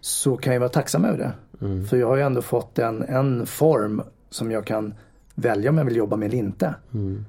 Så 0.00 0.36
kan 0.36 0.52
jag 0.52 0.60
vara 0.60 0.70
tacksam 0.70 1.04
över 1.04 1.18
det. 1.18 1.32
Mm. 1.66 1.86
För 1.86 1.96
jag 1.96 2.06
har 2.06 2.16
ju 2.16 2.22
ändå 2.22 2.42
fått 2.42 2.78
en, 2.78 3.02
en 3.02 3.46
form 3.46 4.02
som 4.32 4.50
jag 4.50 4.64
kan 4.64 4.94
välja 5.34 5.70
om 5.70 5.78
jag 5.78 5.84
vill 5.84 5.96
jobba 5.96 6.16
med 6.16 6.26
eller 6.26 6.38
inte. 6.38 6.74
Mm. 6.94 7.24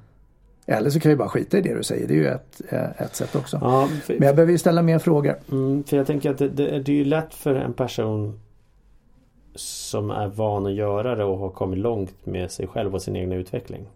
Eller 0.65 0.89
så 0.89 0.99
kan 0.99 1.11
jag 1.11 1.19
bara 1.19 1.29
skita 1.29 1.57
i 1.57 1.61
det 1.61 1.73
du 1.73 1.83
säger. 1.83 2.07
Det 2.07 2.13
är 2.13 2.17
ju 2.17 2.27
ett, 2.27 2.61
eh, 2.69 3.01
ett 3.01 3.15
sätt 3.15 3.35
också. 3.35 3.57
Ja, 3.61 3.87
för, 4.03 4.13
Men 4.13 4.27
jag 4.27 4.35
behöver 4.35 4.51
ju 4.51 4.57
ställa 4.57 4.81
mer 4.81 4.99
frågor. 4.99 5.35
Mm, 5.51 5.83
för 5.83 5.97
jag 5.97 6.07
tänker 6.07 6.31
att 6.31 6.37
det, 6.37 6.49
det, 6.49 6.79
det 6.79 6.91
är 6.91 6.95
ju 6.95 7.05
lätt 7.05 7.33
för 7.33 7.55
en 7.55 7.73
person 7.73 8.39
som 9.55 10.11
är 10.11 10.27
van 10.27 10.65
att 10.65 10.73
göra 10.73 11.15
det 11.15 11.23
och 11.23 11.37
har 11.37 11.49
kommit 11.49 11.79
långt 11.79 12.25
med 12.25 12.51
sig 12.51 12.67
själv 12.67 12.95
och 12.95 13.01
sin 13.01 13.15
egna 13.15 13.35
utveckling. 13.35 13.87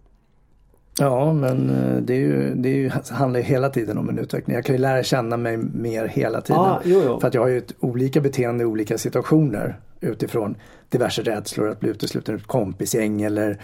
Ja 0.99 1.33
men 1.33 1.69
eh, 1.69 2.01
det, 2.01 2.13
är 2.13 2.19
ju, 2.19 2.55
det 2.55 2.69
är 2.69 2.75
ju, 2.75 2.91
handlar 3.11 3.39
ju 3.39 3.45
hela 3.45 3.69
tiden 3.69 3.97
om 3.97 4.09
en 4.09 4.19
utveckling. 4.19 4.55
Jag 4.55 4.65
kan 4.65 4.75
ju 4.75 4.81
lära 4.81 5.03
känna 5.03 5.37
mig 5.37 5.57
mer 5.57 6.07
hela 6.07 6.41
tiden. 6.41 6.61
Ah, 6.61 6.81
jo, 6.83 7.01
jo. 7.05 7.19
För 7.19 7.27
att 7.27 7.33
jag 7.33 7.41
har 7.41 7.47
ju 7.47 7.57
ett 7.57 7.73
olika 7.79 8.21
beteende 8.21 8.63
i 8.63 8.65
olika 8.65 8.97
situationer 8.97 9.79
utifrån 10.01 10.55
diverse 10.89 11.22
rädslor 11.22 11.70
att 11.70 11.79
bli 11.79 11.89
utesluten 11.89 12.36
ur 12.36 12.39
ett 12.39 12.48
kompisgäng 12.48 13.22
eller 13.22 13.58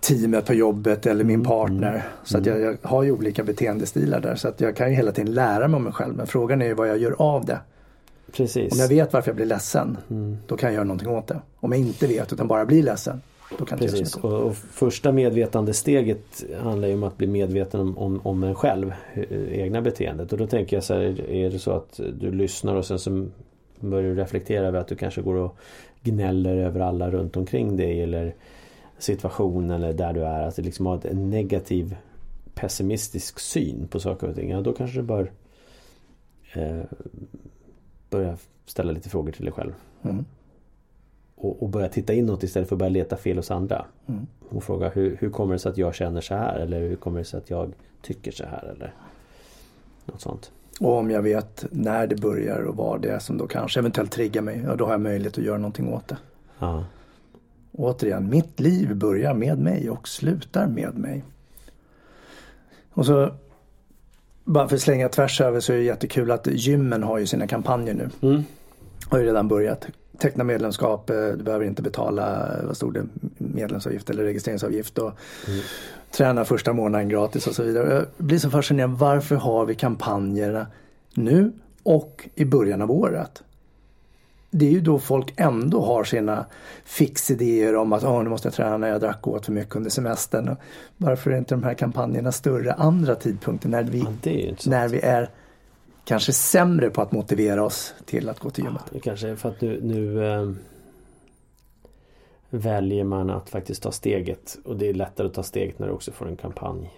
teamet 0.00 0.46
på 0.46 0.54
jobbet 0.54 1.06
eller 1.06 1.24
min 1.24 1.34
mm, 1.34 1.46
partner. 1.46 1.90
Mm. 1.90 2.02
Så 2.24 2.38
att 2.38 2.46
jag, 2.46 2.60
jag, 2.60 2.76
har 2.82 3.02
ju 3.02 3.12
olika 3.12 3.44
beteendestilar 3.44 4.20
där 4.20 4.34
så 4.34 4.48
att 4.48 4.60
jag 4.60 4.76
kan 4.76 4.90
ju 4.90 4.96
hela 4.96 5.12
tiden 5.12 5.34
lära 5.34 5.68
mig 5.68 5.76
om 5.76 5.84
mig 5.84 5.92
själv. 5.92 6.16
Men 6.16 6.26
frågan 6.26 6.62
är 6.62 6.66
ju 6.66 6.74
vad 6.74 6.88
jag 6.88 6.98
gör 6.98 7.14
av 7.18 7.44
det. 7.44 7.58
Precis. 8.32 8.72
Om 8.72 8.78
jag 8.78 8.88
vet 8.88 9.12
varför 9.12 9.28
jag 9.28 9.36
blir 9.36 9.46
ledsen, 9.46 9.98
mm. 10.10 10.36
då 10.46 10.56
kan 10.56 10.66
jag 10.68 10.74
göra 10.74 10.84
någonting 10.84 11.08
åt 11.08 11.26
det. 11.26 11.40
Om 11.60 11.72
jag 11.72 11.80
inte 11.80 12.06
vet 12.06 12.32
utan 12.32 12.48
bara 12.48 12.66
blir 12.66 12.82
ledsen, 12.82 13.20
då 13.58 13.64
kan 13.64 13.78
jag 13.80 13.90
Precis. 13.90 14.16
Och, 14.16 14.32
och 14.32 14.56
första 14.56 15.12
medvetandesteget 15.12 16.44
handlar 16.62 16.88
ju 16.88 16.94
om 16.94 17.02
att 17.02 17.16
bli 17.16 17.26
medveten 17.26 17.80
om, 17.80 17.98
om, 17.98 18.20
om 18.22 18.42
en 18.42 18.54
själv, 18.54 18.92
egna 19.50 19.82
beteendet. 19.82 20.32
Och 20.32 20.38
då 20.38 20.46
tänker 20.46 20.76
jag 20.76 20.84
så 20.84 20.94
här, 20.94 21.30
är 21.30 21.50
det 21.50 21.58
så 21.58 21.72
att 21.72 22.00
du 22.20 22.32
lyssnar 22.32 22.74
och 22.74 22.84
sen 22.84 22.98
så 22.98 23.26
börjar 23.80 24.08
du 24.08 24.14
reflektera 24.14 24.66
över 24.66 24.78
att 24.78 24.88
du 24.88 24.96
kanske 24.96 25.22
går 25.22 25.34
och 25.34 25.56
gnäller 26.02 26.56
över 26.56 26.80
alla 26.80 27.10
runt 27.10 27.36
omkring 27.36 27.76
dig 27.76 28.02
eller 28.02 28.34
situation 28.98 29.70
eller 29.70 29.92
där 29.92 30.12
du 30.12 30.24
är. 30.24 30.42
Att 30.42 30.56
du 30.56 30.62
liksom 30.62 30.86
har 30.86 31.06
en 31.06 31.30
negativ 31.30 31.96
pessimistisk 32.54 33.38
syn 33.38 33.88
på 33.90 34.00
saker 34.00 34.28
och 34.28 34.34
ting. 34.34 34.50
Ja, 34.50 34.60
då 34.60 34.72
kanske 34.72 34.98
du 34.98 35.02
bör 35.02 35.32
eh, 36.52 36.82
börja 38.10 38.36
ställa 38.66 38.92
lite 38.92 39.08
frågor 39.08 39.32
till 39.32 39.44
dig 39.44 39.52
själv. 39.52 39.72
Mm. 40.02 40.24
Och, 41.34 41.62
och, 41.62 41.68
börja 41.68 41.88
titta 41.88 42.12
inåt 42.12 42.42
istället 42.42 42.68
för 42.68 42.76
att 42.76 42.78
börja 42.78 42.90
leta 42.90 43.16
fel 43.16 43.36
hos 43.36 43.50
andra. 43.50 43.86
Mm. 44.06 44.26
Och 44.48 44.64
fråga 44.64 44.88
hur, 44.88 45.16
hur 45.20 45.30
kommer 45.30 45.52
det 45.52 45.58
sig 45.58 45.70
att 45.70 45.78
jag 45.78 45.94
känner 45.94 46.20
så 46.20 46.34
här? 46.34 46.58
Eller 46.58 46.80
hur 46.80 46.96
kommer 46.96 47.18
det 47.18 47.24
sig 47.24 47.38
att 47.38 47.50
jag 47.50 47.72
tycker 48.02 48.32
så 48.32 48.44
här? 48.46 48.74
Eller 48.76 48.94
något 50.04 50.20
sånt. 50.20 50.52
Och 50.80 50.96
om 50.96 51.10
jag 51.10 51.22
vet 51.22 51.64
när 51.70 52.06
det 52.06 52.16
börjar 52.16 52.62
och 52.62 52.76
vad 52.76 53.02
det 53.02 53.08
är 53.08 53.18
som 53.18 53.38
då 53.38 53.46
kanske 53.46 53.80
eventuellt 53.80 54.12
triggar 54.12 54.42
mig. 54.42 54.62
Ja, 54.66 54.76
då 54.76 54.84
har 54.84 54.92
jag 54.92 55.00
möjlighet 55.00 55.38
att 55.38 55.44
göra 55.44 55.58
någonting 55.58 55.92
åt 55.92 56.08
det. 56.08 56.16
Ja. 56.58 56.84
Återigen, 57.72 58.30
mitt 58.30 58.60
liv 58.60 58.96
börjar 58.96 59.34
med 59.34 59.58
mig 59.58 59.90
och 59.90 60.08
slutar 60.08 60.66
med 60.66 60.98
mig. 60.98 61.24
Och 62.90 63.06
så 63.06 63.30
bara 64.44 64.68
för 64.68 64.76
att 64.76 64.82
slänga 64.82 65.08
tvärs 65.08 65.40
över 65.40 65.60
så 65.60 65.72
är 65.72 65.76
det 65.76 65.82
jättekul 65.82 66.30
att 66.30 66.46
gymmen 66.46 67.02
har 67.02 67.18
ju 67.18 67.26
sina 67.26 67.46
kampanjer 67.46 67.94
nu. 67.94 68.28
Mm. 68.28 68.44
Har 69.08 69.18
ju 69.18 69.24
redan 69.24 69.48
börjat. 69.48 69.86
Teckna 70.18 70.44
medlemskap, 70.44 71.10
eh, 71.10 71.16
du 71.16 71.42
behöver 71.42 71.64
inte 71.64 71.82
betala, 71.82 72.48
vad 72.66 72.76
stod 72.76 72.94
det, 72.94 73.06
medlemsavgift 73.38 74.10
eller 74.10 74.24
registreringsavgift 74.24 74.98
och 74.98 75.12
mm. 75.48 75.60
träna 76.10 76.44
första 76.44 76.72
månaden 76.72 77.08
gratis 77.08 77.46
och 77.46 77.54
så 77.54 77.62
vidare. 77.62 77.94
Jag 77.94 78.06
blir 78.16 78.38
så 78.38 78.50
fascinerad, 78.50 78.90
varför 78.90 79.36
har 79.36 79.66
vi 79.66 79.74
kampanjerna 79.74 80.66
nu 81.14 81.52
och 81.82 82.28
i 82.34 82.44
början 82.44 82.82
av 82.82 82.90
året? 82.90 83.42
det 84.50 84.66
är 84.66 84.70
ju 84.70 84.80
då 84.80 84.98
folk 84.98 85.34
ändå 85.36 85.84
har 85.84 86.04
sina 86.04 86.46
fixidéer 86.84 87.76
om 87.76 87.92
att 87.92 88.04
oh, 88.04 88.22
nu 88.22 88.30
måste 88.30 88.48
jag 88.48 88.54
träna 88.54 88.76
när 88.76 88.88
jag 88.88 89.00
drack 89.00 89.26
åt 89.26 89.46
för 89.46 89.52
mycket 89.52 89.76
under 89.76 89.90
semestern. 89.90 90.56
Varför 90.96 91.30
är 91.30 91.38
inte 91.38 91.54
de 91.54 91.62
här 91.62 91.74
kampanjerna 91.74 92.32
större 92.32 92.72
andra 92.72 93.14
tidpunkter 93.14 93.68
när 93.68 93.82
vi, 93.82 93.98
ja, 93.98 94.54
när 94.66 94.88
vi 94.88 95.00
är 95.00 95.30
kanske 96.08 96.32
sämre 96.32 96.90
på 96.90 97.02
att 97.02 97.12
motivera 97.12 97.64
oss 97.64 97.94
till 98.04 98.28
att 98.28 98.38
gå 98.38 98.50
till 98.50 98.64
gymmet? 98.64 98.82
Ja, 98.84 98.90
det 98.92 99.00
kanske 99.00 99.28
är 99.28 99.36
för 99.36 99.48
att 99.48 99.60
nu, 99.60 99.80
nu 99.82 100.26
äh, 100.26 100.50
väljer 102.50 103.04
man 103.04 103.30
att 103.30 103.50
faktiskt 103.50 103.82
ta 103.82 103.92
steget 103.92 104.58
och 104.64 104.76
det 104.76 104.88
är 104.88 104.94
lättare 104.94 105.26
att 105.26 105.34
ta 105.34 105.42
steget 105.42 105.78
när 105.78 105.86
du 105.86 105.92
också 105.92 106.12
får 106.12 106.28
en 106.28 106.36
kampanj. 106.36 106.94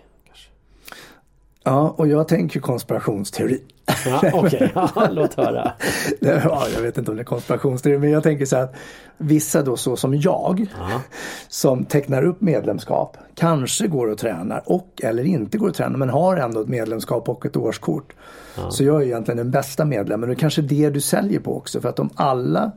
Ja, 1.62 1.95
och 1.99 2.09
jag 2.09 2.29
tänker 2.29 2.61
konspirationsteori. 2.61 3.62
Ja, 4.06 4.30
Okej, 4.32 4.73
okay. 4.75 5.09
låt 5.11 5.35
höra. 5.35 5.73
ja, 6.20 6.66
jag 6.75 6.82
vet 6.82 6.99
inte 6.99 7.11
om 7.11 7.16
det 7.16 7.23
är 7.23 7.25
konspirationsteori, 7.25 7.99
men 7.99 8.11
jag 8.11 8.23
tänker 8.23 8.47
så 8.47 8.56
att 8.56 8.75
vissa 9.18 9.62
då 9.62 9.76
så 9.76 9.97
som 9.97 10.14
jag 10.14 10.66
Aha. 10.80 11.00
som 11.49 11.85
tecknar 11.85 12.23
upp 12.23 12.40
medlemskap 12.40 13.16
kanske 13.35 13.87
går 13.87 14.06
och 14.06 14.18
tränar 14.18 14.62
och 14.66 15.00
eller 15.02 15.25
inte 15.25 15.59
går 15.59 15.68
och 15.68 15.75
tränar 15.75 15.99
men 15.99 16.11
har 16.11 16.37
ändå 16.37 16.61
ett 16.61 16.68
medlemskap 16.68 17.28
och 17.28 17.47
ett 17.47 17.56
årskort. 17.56 18.12
Aha. 18.59 18.70
Så 18.70 18.85
jag 18.85 19.02
är 19.02 19.06
egentligen 19.06 19.38
den 19.38 19.50
bästa 19.50 19.85
medlemmen 19.85 20.28
och 20.28 20.35
det 20.35 20.38
är 20.38 20.40
kanske 20.40 20.62
det 20.62 20.90
du 20.90 21.00
säljer 21.00 21.40
på 21.40 21.56
också 21.56 21.80
för 21.80 21.88
att 21.88 21.99
om 21.99 22.11
alla 22.14 22.73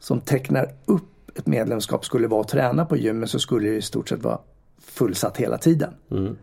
som 0.00 0.20
tecknar 0.20 0.74
upp 0.84 1.38
ett 1.38 1.46
medlemskap 1.46 2.04
skulle 2.04 2.28
vara 2.28 2.40
och 2.40 2.48
träna 2.48 2.86
på 2.86 2.96
gymmet 2.96 3.30
så 3.30 3.38
skulle 3.38 3.70
det 3.70 3.76
i 3.76 3.82
stort 3.82 4.08
sett 4.08 4.22
vara 4.22 4.38
fullsatt 4.84 5.36
hela 5.36 5.58
tiden. 5.58 5.94
Mm. 6.10 6.36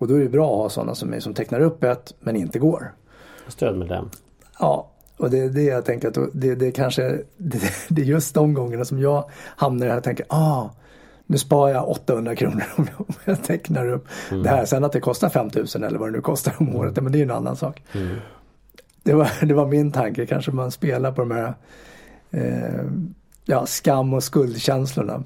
Och 0.00 0.08
då 0.08 0.14
är 0.14 0.20
det 0.20 0.28
bra 0.28 0.52
att 0.52 0.58
ha 0.58 0.68
sådana 0.68 0.94
som 0.94 1.08
mig 1.08 1.20
som 1.20 1.34
tecknar 1.34 1.60
upp 1.60 1.84
ett 1.84 2.14
men 2.20 2.36
inte 2.36 2.58
går. 2.58 2.92
Stöd 3.48 3.78
med 3.78 3.88
dem. 3.88 4.10
Ja, 4.58 4.90
och 5.16 5.30
det 5.30 5.38
är 5.38 5.48
det 5.48 5.62
jag 5.62 5.84
tänker 5.84 6.08
att 6.08 6.30
det, 6.32 6.54
det 6.54 6.70
kanske 6.70 7.02
det, 7.36 7.60
det, 7.88 8.02
är 8.02 8.06
just 8.06 8.34
de 8.34 8.54
gångerna 8.54 8.84
som 8.84 9.00
jag 9.00 9.30
hamnar 9.56 9.86
här 9.86 9.96
och 9.96 10.04
tänker 10.04 10.26
ah, 10.28 10.68
nu 11.26 11.38
sparar 11.38 11.72
jag 11.72 11.88
800 11.88 12.36
kronor 12.36 12.64
om 12.76 12.86
jag, 12.96 13.06
jag 13.24 13.44
tecknar 13.44 13.88
upp 13.88 14.08
mm. 14.30 14.42
det 14.42 14.48
här. 14.48 14.64
Sen 14.64 14.84
att 14.84 14.92
det 14.92 15.00
kostar 15.00 15.28
5000 15.28 15.84
eller 15.84 15.98
vad 15.98 16.08
det 16.08 16.12
nu 16.12 16.20
kostar 16.20 16.54
om 16.58 16.76
året, 16.76 17.02
men 17.02 17.12
det 17.12 17.18
är 17.18 17.22
en 17.22 17.30
annan 17.30 17.56
sak. 17.56 17.82
Mm. 17.92 18.16
Det, 19.02 19.14
var, 19.14 19.30
det 19.46 19.54
var 19.54 19.66
min 19.66 19.92
tanke, 19.92 20.26
kanske 20.26 20.50
man 20.50 20.70
spelar 20.70 21.12
på 21.12 21.20
de 21.20 21.30
här 21.30 21.54
eh, 22.30 22.84
ja, 23.44 23.66
skam 23.66 24.14
och 24.14 24.24
skuldkänslorna. 24.24 25.24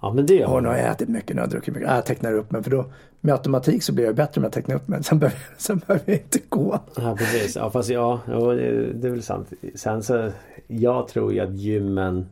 Ja 0.00 0.12
men 0.12 0.26
det 0.26 0.42
har... 0.42 0.60
nu 0.60 0.68
har 0.68 0.76
jag 0.76 0.90
ätit 0.90 1.08
mycket, 1.08 1.36
nu 1.36 1.36
har 1.36 1.46
jag 1.46 1.50
druckit 1.50 1.74
mycket. 1.74 1.90
Jag 1.90 2.06
tecknar 2.06 2.32
upp 2.32 2.50
mig 2.50 2.62
för 2.62 2.70
då 2.70 2.84
med 3.20 3.32
automatik 3.32 3.82
så 3.82 3.92
blir 3.92 4.04
jag 4.04 4.14
bättre 4.14 4.40
om 4.40 4.44
jag 4.44 4.52
tecknar 4.52 4.76
upp 4.76 4.88
mig. 4.88 5.04
Sen 5.04 5.18
behöver, 5.18 5.40
sen 5.58 5.78
behöver 5.78 6.04
jag 6.06 6.16
inte 6.16 6.40
gå. 6.48 6.80
Ja 6.96 7.16
precis. 7.18 7.56
Ja 7.56 7.70
fast 7.70 7.88
ja, 7.88 8.20
det, 8.26 8.32
är 9.06 9.10
väl 9.10 9.22
sant. 9.22 9.52
Sen 9.74 10.02
så 10.02 10.30
jag 10.66 11.08
tror 11.08 11.32
ju 11.32 11.40
att 11.40 11.54
gymmen 11.54 12.26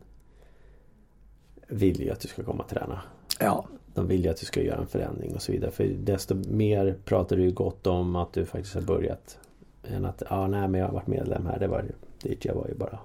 vill 1.67 2.01
ju 2.01 2.11
att 2.11 2.19
du 2.19 2.27
ska 2.27 2.43
komma 2.43 2.63
och 2.63 2.69
träna. 2.69 3.01
Ja. 3.39 3.65
De 3.93 4.07
vill 4.07 4.23
ju 4.23 4.29
att 4.29 4.37
du 4.37 4.45
ska 4.45 4.61
göra 4.61 4.77
en 4.77 4.87
förändring 4.87 5.35
och 5.35 5.41
så 5.41 5.51
vidare. 5.51 5.71
För 5.71 5.85
desto 5.85 6.35
mer 6.35 6.95
pratar 7.05 7.35
du 7.35 7.43
ju 7.43 7.51
gott 7.51 7.87
om 7.87 8.15
att 8.15 8.33
du 8.33 8.45
faktiskt 8.45 8.75
har 8.75 8.81
börjat 8.81 9.37
Än 9.83 10.05
att, 10.05 10.23
ja 10.29 10.47
nej 10.47 10.67
men 10.67 10.81
jag 10.81 10.87
har 10.87 10.93
varit 10.93 11.07
medlem 11.07 11.45
här. 11.45 11.59
Det 11.59 11.67
var 11.67 11.85
dit 12.21 12.45
jag 12.45 12.55
var 12.55 12.67
ju 12.67 12.73
bara 12.73 12.99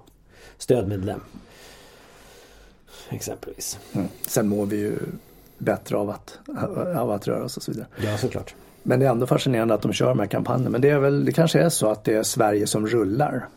stödmedlem. 0.57 1.21
Exempelvis. 3.09 3.79
Mm. 3.93 4.07
Sen 4.27 4.47
mår 4.47 4.65
vi 4.65 4.77
ju 4.77 4.97
bättre 5.57 5.97
av 5.97 6.09
att, 6.09 6.39
av 6.95 7.11
att 7.11 7.27
röra 7.27 7.43
oss 7.43 7.57
och 7.57 7.63
så 7.63 7.71
vidare. 7.71 7.87
Ja 8.03 8.17
såklart. 8.17 8.55
Men 8.83 8.99
det 8.99 9.05
är 9.05 9.09
ändå 9.09 9.27
fascinerande 9.27 9.73
att 9.73 9.81
de 9.81 9.93
kör 9.93 10.07
de 10.07 10.19
här 10.19 10.25
kampanjerna. 10.25 10.69
Men 10.69 10.81
det 10.81 10.89
är 10.89 10.99
väl, 10.99 11.25
det 11.25 11.31
kanske 11.31 11.59
är 11.59 11.69
så 11.69 11.87
att 11.87 12.03
det 12.03 12.13
är 12.13 12.23
Sverige 12.23 12.67
som 12.67 12.87
rullar. 12.87 13.47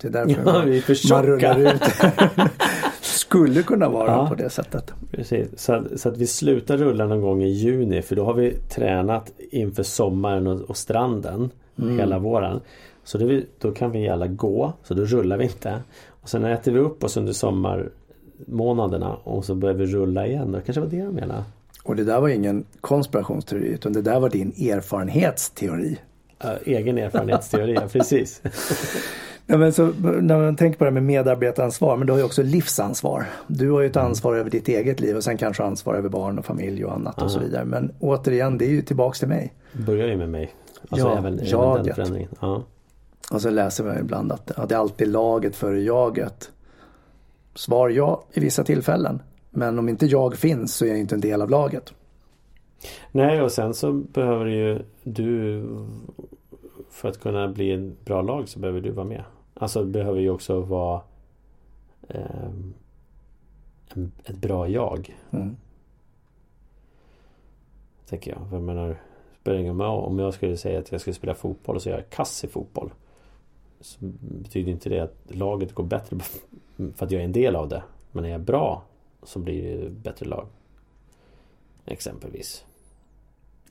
Det 0.00 0.08
är 0.08 0.12
därför 0.12 0.42
ja, 0.46 0.62
vi 0.66 0.80
för 0.80 1.14
man 1.14 1.26
rullar 1.26 1.74
ut. 1.74 1.82
Skulle 3.00 3.62
kunna 3.62 3.88
vara 3.88 4.10
ja, 4.10 4.28
på 4.28 4.34
det 4.34 4.50
sättet. 4.50 4.92
Precis, 5.10 5.48
så, 5.56 5.84
så, 5.96 6.08
att 6.08 6.16
vi 6.16 6.26
slutar 6.26 6.76
rulla 6.76 7.06
någon 7.06 7.20
gång 7.20 7.42
i 7.42 7.48
juni 7.48 8.02
för 8.02 8.16
då 8.16 8.24
har 8.24 8.34
vi 8.34 8.54
tränat 8.54 9.32
inför 9.50 9.82
sommaren 9.82 10.46
och, 10.46 10.60
och 10.60 10.76
stranden 10.76 11.50
mm. 11.78 11.98
hela 11.98 12.18
våren. 12.18 12.60
Så 13.04 13.18
det, 13.18 13.44
då 13.58 13.72
kan 13.72 13.90
vi 13.90 14.08
alla 14.08 14.26
gå, 14.26 14.72
så 14.82 14.94
då 14.94 15.04
rullar 15.04 15.36
vi 15.36 15.44
inte. 15.44 15.82
Och 16.08 16.28
sen 16.28 16.44
äter 16.44 16.72
vi 16.72 16.78
upp 16.78 17.04
oss 17.04 17.16
under 17.16 17.32
sommarmånaderna 18.46 19.14
och 19.14 19.44
så 19.44 19.54
börjar 19.54 19.74
vi 19.74 19.86
rulla 19.86 20.26
igen. 20.26 20.52
Det 20.52 20.60
kanske 20.60 20.80
var 20.80 20.88
det 20.88 21.04
de 21.04 21.14
menade. 21.14 21.44
Och 21.84 21.96
det 21.96 22.04
där 22.04 22.20
var 22.20 22.28
ingen 22.28 22.64
konspirationsteori 22.80 23.68
utan 23.68 23.92
det 23.92 24.02
där 24.02 24.20
var 24.20 24.30
din 24.30 24.48
erfarenhetsteori. 24.48 25.98
Egen 26.64 26.98
erfarenhetsteori, 26.98 27.74
ja, 27.74 27.82
precis. 27.92 28.42
Ja, 29.46 29.56
men 29.56 29.72
så, 29.72 29.86
när 30.20 30.38
man 30.38 30.56
tänker 30.56 30.78
på 30.78 30.84
det 30.84 30.90
med 30.90 31.02
medarbetaransvar, 31.02 31.96
men 31.96 32.06
du 32.06 32.12
har 32.12 32.18
ju 32.18 32.24
också 32.24 32.42
livsansvar. 32.42 33.26
Du 33.46 33.70
har 33.70 33.80
ju 33.80 33.86
ett 33.86 33.96
mm. 33.96 34.08
ansvar 34.08 34.36
över 34.36 34.50
ditt 34.50 34.68
eget 34.68 35.00
liv 35.00 35.16
och 35.16 35.24
sen 35.24 35.36
kanske 35.36 35.62
ansvar 35.62 35.94
över 35.94 36.08
barn 36.08 36.38
och 36.38 36.44
familj 36.44 36.84
och 36.84 36.92
annat 36.92 37.18
Aha. 37.18 37.24
och 37.24 37.30
så 37.30 37.40
vidare. 37.40 37.64
Men 37.64 37.92
återigen, 38.00 38.58
det 38.58 38.64
är 38.64 38.70
ju 38.70 38.82
tillbaks 38.82 39.18
till 39.18 39.28
mig. 39.28 39.54
Börjar 39.72 40.08
ju 40.08 40.16
med 40.16 40.28
mig. 40.28 40.54
Alltså 40.88 41.08
ja, 41.08 41.18
även, 41.18 41.40
jaget. 41.44 41.98
Även 41.98 42.26
ja. 42.40 42.62
Och 43.30 43.42
så 43.42 43.50
läser 43.50 43.84
man 43.84 43.98
ibland 43.98 44.32
att 44.32 44.52
ja, 44.56 44.66
det 44.66 44.74
är 44.74 44.78
alltid 44.78 45.08
laget 45.08 45.56
före 45.56 45.80
jaget. 45.80 46.50
Svar 47.54 47.88
ja 47.88 48.24
i 48.32 48.40
vissa 48.40 48.64
tillfällen. 48.64 49.22
Men 49.50 49.78
om 49.78 49.88
inte 49.88 50.06
jag 50.06 50.36
finns 50.36 50.74
så 50.74 50.84
är 50.84 50.88
jag 50.88 50.98
inte 50.98 51.14
en 51.14 51.20
del 51.20 51.42
av 51.42 51.50
laget. 51.50 51.94
Nej 53.12 53.42
och 53.42 53.52
sen 53.52 53.74
så 53.74 53.92
behöver 53.92 54.46
ju 54.46 54.82
du 55.02 55.62
för 56.90 57.08
att 57.08 57.20
kunna 57.20 57.48
bli 57.48 57.72
en 57.72 57.96
bra 58.04 58.22
lag 58.22 58.48
så 58.48 58.58
behöver 58.58 58.80
du 58.80 58.90
vara 58.90 59.06
med. 59.06 59.24
Alltså 59.54 59.84
behöver 59.84 60.20
ju 60.20 60.30
också 60.30 60.60
vara 60.60 61.00
eh, 62.08 62.50
ett 64.24 64.36
bra 64.36 64.68
jag. 64.68 65.16
Mm. 65.30 65.56
Tänker 68.08 68.30
jag. 68.30 68.48
För 68.48 68.56
jag 68.56 68.62
menar, 68.62 69.00
spelar 69.40 69.58
ingen 69.58 69.82
roll 69.82 70.04
om 70.04 70.18
jag 70.18 70.34
skulle 70.34 70.56
säga 70.56 70.78
att 70.78 70.92
jag 70.92 71.00
skulle 71.00 71.14
spela 71.14 71.34
fotboll 71.34 71.76
och 71.76 71.82
så 71.82 71.88
är 71.88 71.94
jag 71.94 72.10
kass 72.10 72.44
i 72.44 72.48
fotboll. 72.48 72.90
Så 73.80 73.98
betyder 74.20 74.72
inte 74.72 74.88
det 74.88 75.00
att 75.00 75.16
laget 75.26 75.74
går 75.74 75.84
bättre 75.84 76.16
för 76.96 77.06
att 77.06 77.12
jag 77.12 77.20
är 77.20 77.24
en 77.24 77.32
del 77.32 77.56
av 77.56 77.68
det. 77.68 77.82
Men 78.12 78.24
är 78.24 78.28
jag 78.28 78.40
bra 78.40 78.82
så 79.22 79.38
blir 79.38 79.78
det 79.78 79.90
bättre 79.90 80.26
lag. 80.26 80.46
Exempelvis. 81.86 82.64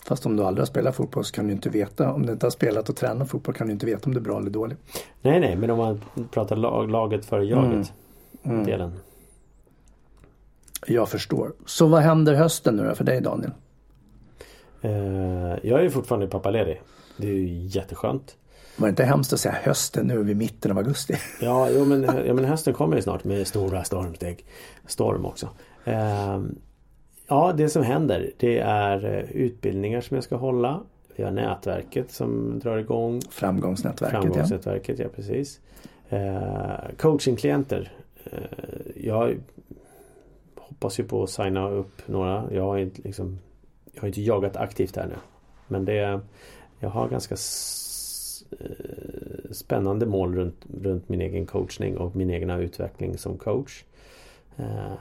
Fast 0.05 0.25
om 0.25 0.35
du 0.35 0.43
aldrig 0.43 0.61
har 0.61 0.67
spelat 0.67 0.95
fotboll 0.95 1.25
så 1.25 1.33
kan 1.33 1.47
du 1.47 1.53
inte 1.53 1.69
veta. 1.69 2.13
Om 2.13 2.25
du 2.25 2.31
inte 2.33 2.45
har 2.45 2.51
spelat 2.51 2.89
och 2.89 2.95
tränat 2.95 3.29
fotboll 3.29 3.55
kan 3.55 3.67
du 3.67 3.73
inte 3.73 3.85
veta 3.85 4.05
om 4.05 4.13
det 4.13 4.19
är 4.19 4.21
bra 4.21 4.39
eller 4.39 4.49
dåligt. 4.49 4.77
Nej, 5.21 5.39
nej, 5.39 5.55
men 5.55 5.69
om 5.69 5.77
man 5.77 6.01
pratar 6.31 6.55
lag, 6.55 6.89
laget 6.89 7.25
före 7.25 7.45
jaget. 7.45 7.93
Mm. 8.43 8.55
Mm. 8.55 8.65
Delen. 8.65 8.91
Jag 10.87 11.09
förstår. 11.09 11.53
Så 11.65 11.87
vad 11.87 12.01
händer 12.01 12.33
hösten 12.33 12.75
nu 12.75 12.85
då 12.87 12.95
för 12.95 13.03
dig 13.03 13.21
Daniel? 13.21 13.51
Uh, 14.85 14.91
jag 15.63 15.85
är 15.85 15.89
fortfarande 15.89 16.27
pappaledig. 16.27 16.81
Det 17.17 17.27
är 17.27 17.33
ju 17.33 17.47
jätteskönt. 17.47 18.37
Var 18.79 18.87
det 18.87 18.89
inte 18.89 19.03
hemskt 19.03 19.33
att 19.33 19.39
säga 19.39 19.55
hösten 19.63 20.07
nu 20.07 20.23
vid 20.23 20.37
mitten 20.37 20.71
av 20.71 20.77
augusti? 20.77 21.13
Ja, 21.41 21.69
jo, 21.69 21.85
men, 21.85 22.03
ja, 22.03 22.33
men 22.33 22.45
hösten 22.45 22.73
kommer 22.73 22.95
ju 22.95 23.01
snart 23.01 23.23
med 23.23 23.47
stora 23.47 23.83
stormsteg. 23.83 24.45
Storm 24.85 25.25
också. 25.25 25.49
Uh, 25.87 26.39
Ja, 27.29 27.53
det 27.57 27.69
som 27.69 27.83
händer 27.83 28.31
det 28.37 28.59
är 28.59 29.05
eh, 29.05 29.31
utbildningar 29.31 30.01
som 30.01 30.15
jag 30.15 30.23
ska 30.23 30.35
hålla. 30.35 30.81
Vi 31.15 31.23
har 31.23 31.31
nätverket 31.31 32.11
som 32.11 32.59
drar 32.59 32.77
igång. 32.77 33.21
Framgångsnätverket. 33.29 34.21
Framgångsnätverket, 34.21 34.99
ja, 34.99 35.05
ja 35.05 35.09
precis. 35.15 35.59
Eh, 36.09 36.95
coachingklienter. 36.97 37.91
Eh, 38.23 38.39
jag 38.95 39.37
hoppas 40.55 40.99
ju 40.99 41.03
på 41.03 41.23
att 41.23 41.29
signa 41.29 41.69
upp 41.69 42.07
några. 42.07 42.43
Jag 42.51 42.63
har 42.63 42.77
inte, 42.77 43.01
liksom, 43.01 43.39
jag 43.93 44.01
har 44.01 44.07
inte 44.07 44.21
jagat 44.21 44.55
aktivt 44.57 44.95
här 44.95 45.07
nu. 45.07 45.15
Men 45.67 45.85
det, 45.85 46.19
jag 46.79 46.89
har 46.89 47.09
ganska 47.09 47.35
Eh, 48.51 49.51
spännande 49.51 50.05
mål 50.05 50.35
runt, 50.35 50.65
runt 50.81 51.09
min 51.09 51.21
egen 51.21 51.45
coachning 51.45 51.97
och 51.97 52.15
min 52.15 52.29
egna 52.29 52.57
utveckling 52.57 53.17
som 53.17 53.37
coach. 53.37 53.83
Eh, 54.57 54.93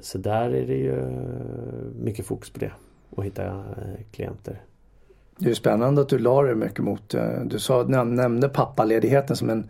så 0.00 0.18
där 0.18 0.50
är 0.50 0.66
det 0.66 0.76
ju 0.76 1.02
mycket 1.98 2.26
fokus 2.26 2.50
på 2.50 2.60
det. 2.60 2.72
Att 3.16 3.24
hitta 3.24 3.44
eh, 3.46 4.04
klienter. 4.10 4.60
Det 5.38 5.50
är 5.50 5.54
spännande 5.54 6.00
att 6.00 6.08
du 6.08 6.18
la 6.18 6.42
dig 6.42 6.54
mycket 6.54 6.84
mot, 6.84 7.14
du 7.44 7.58
sa, 7.58 7.82
nämnde 7.82 8.48
pappaledigheten 8.48 9.36
som 9.36 9.50
en 9.50 9.68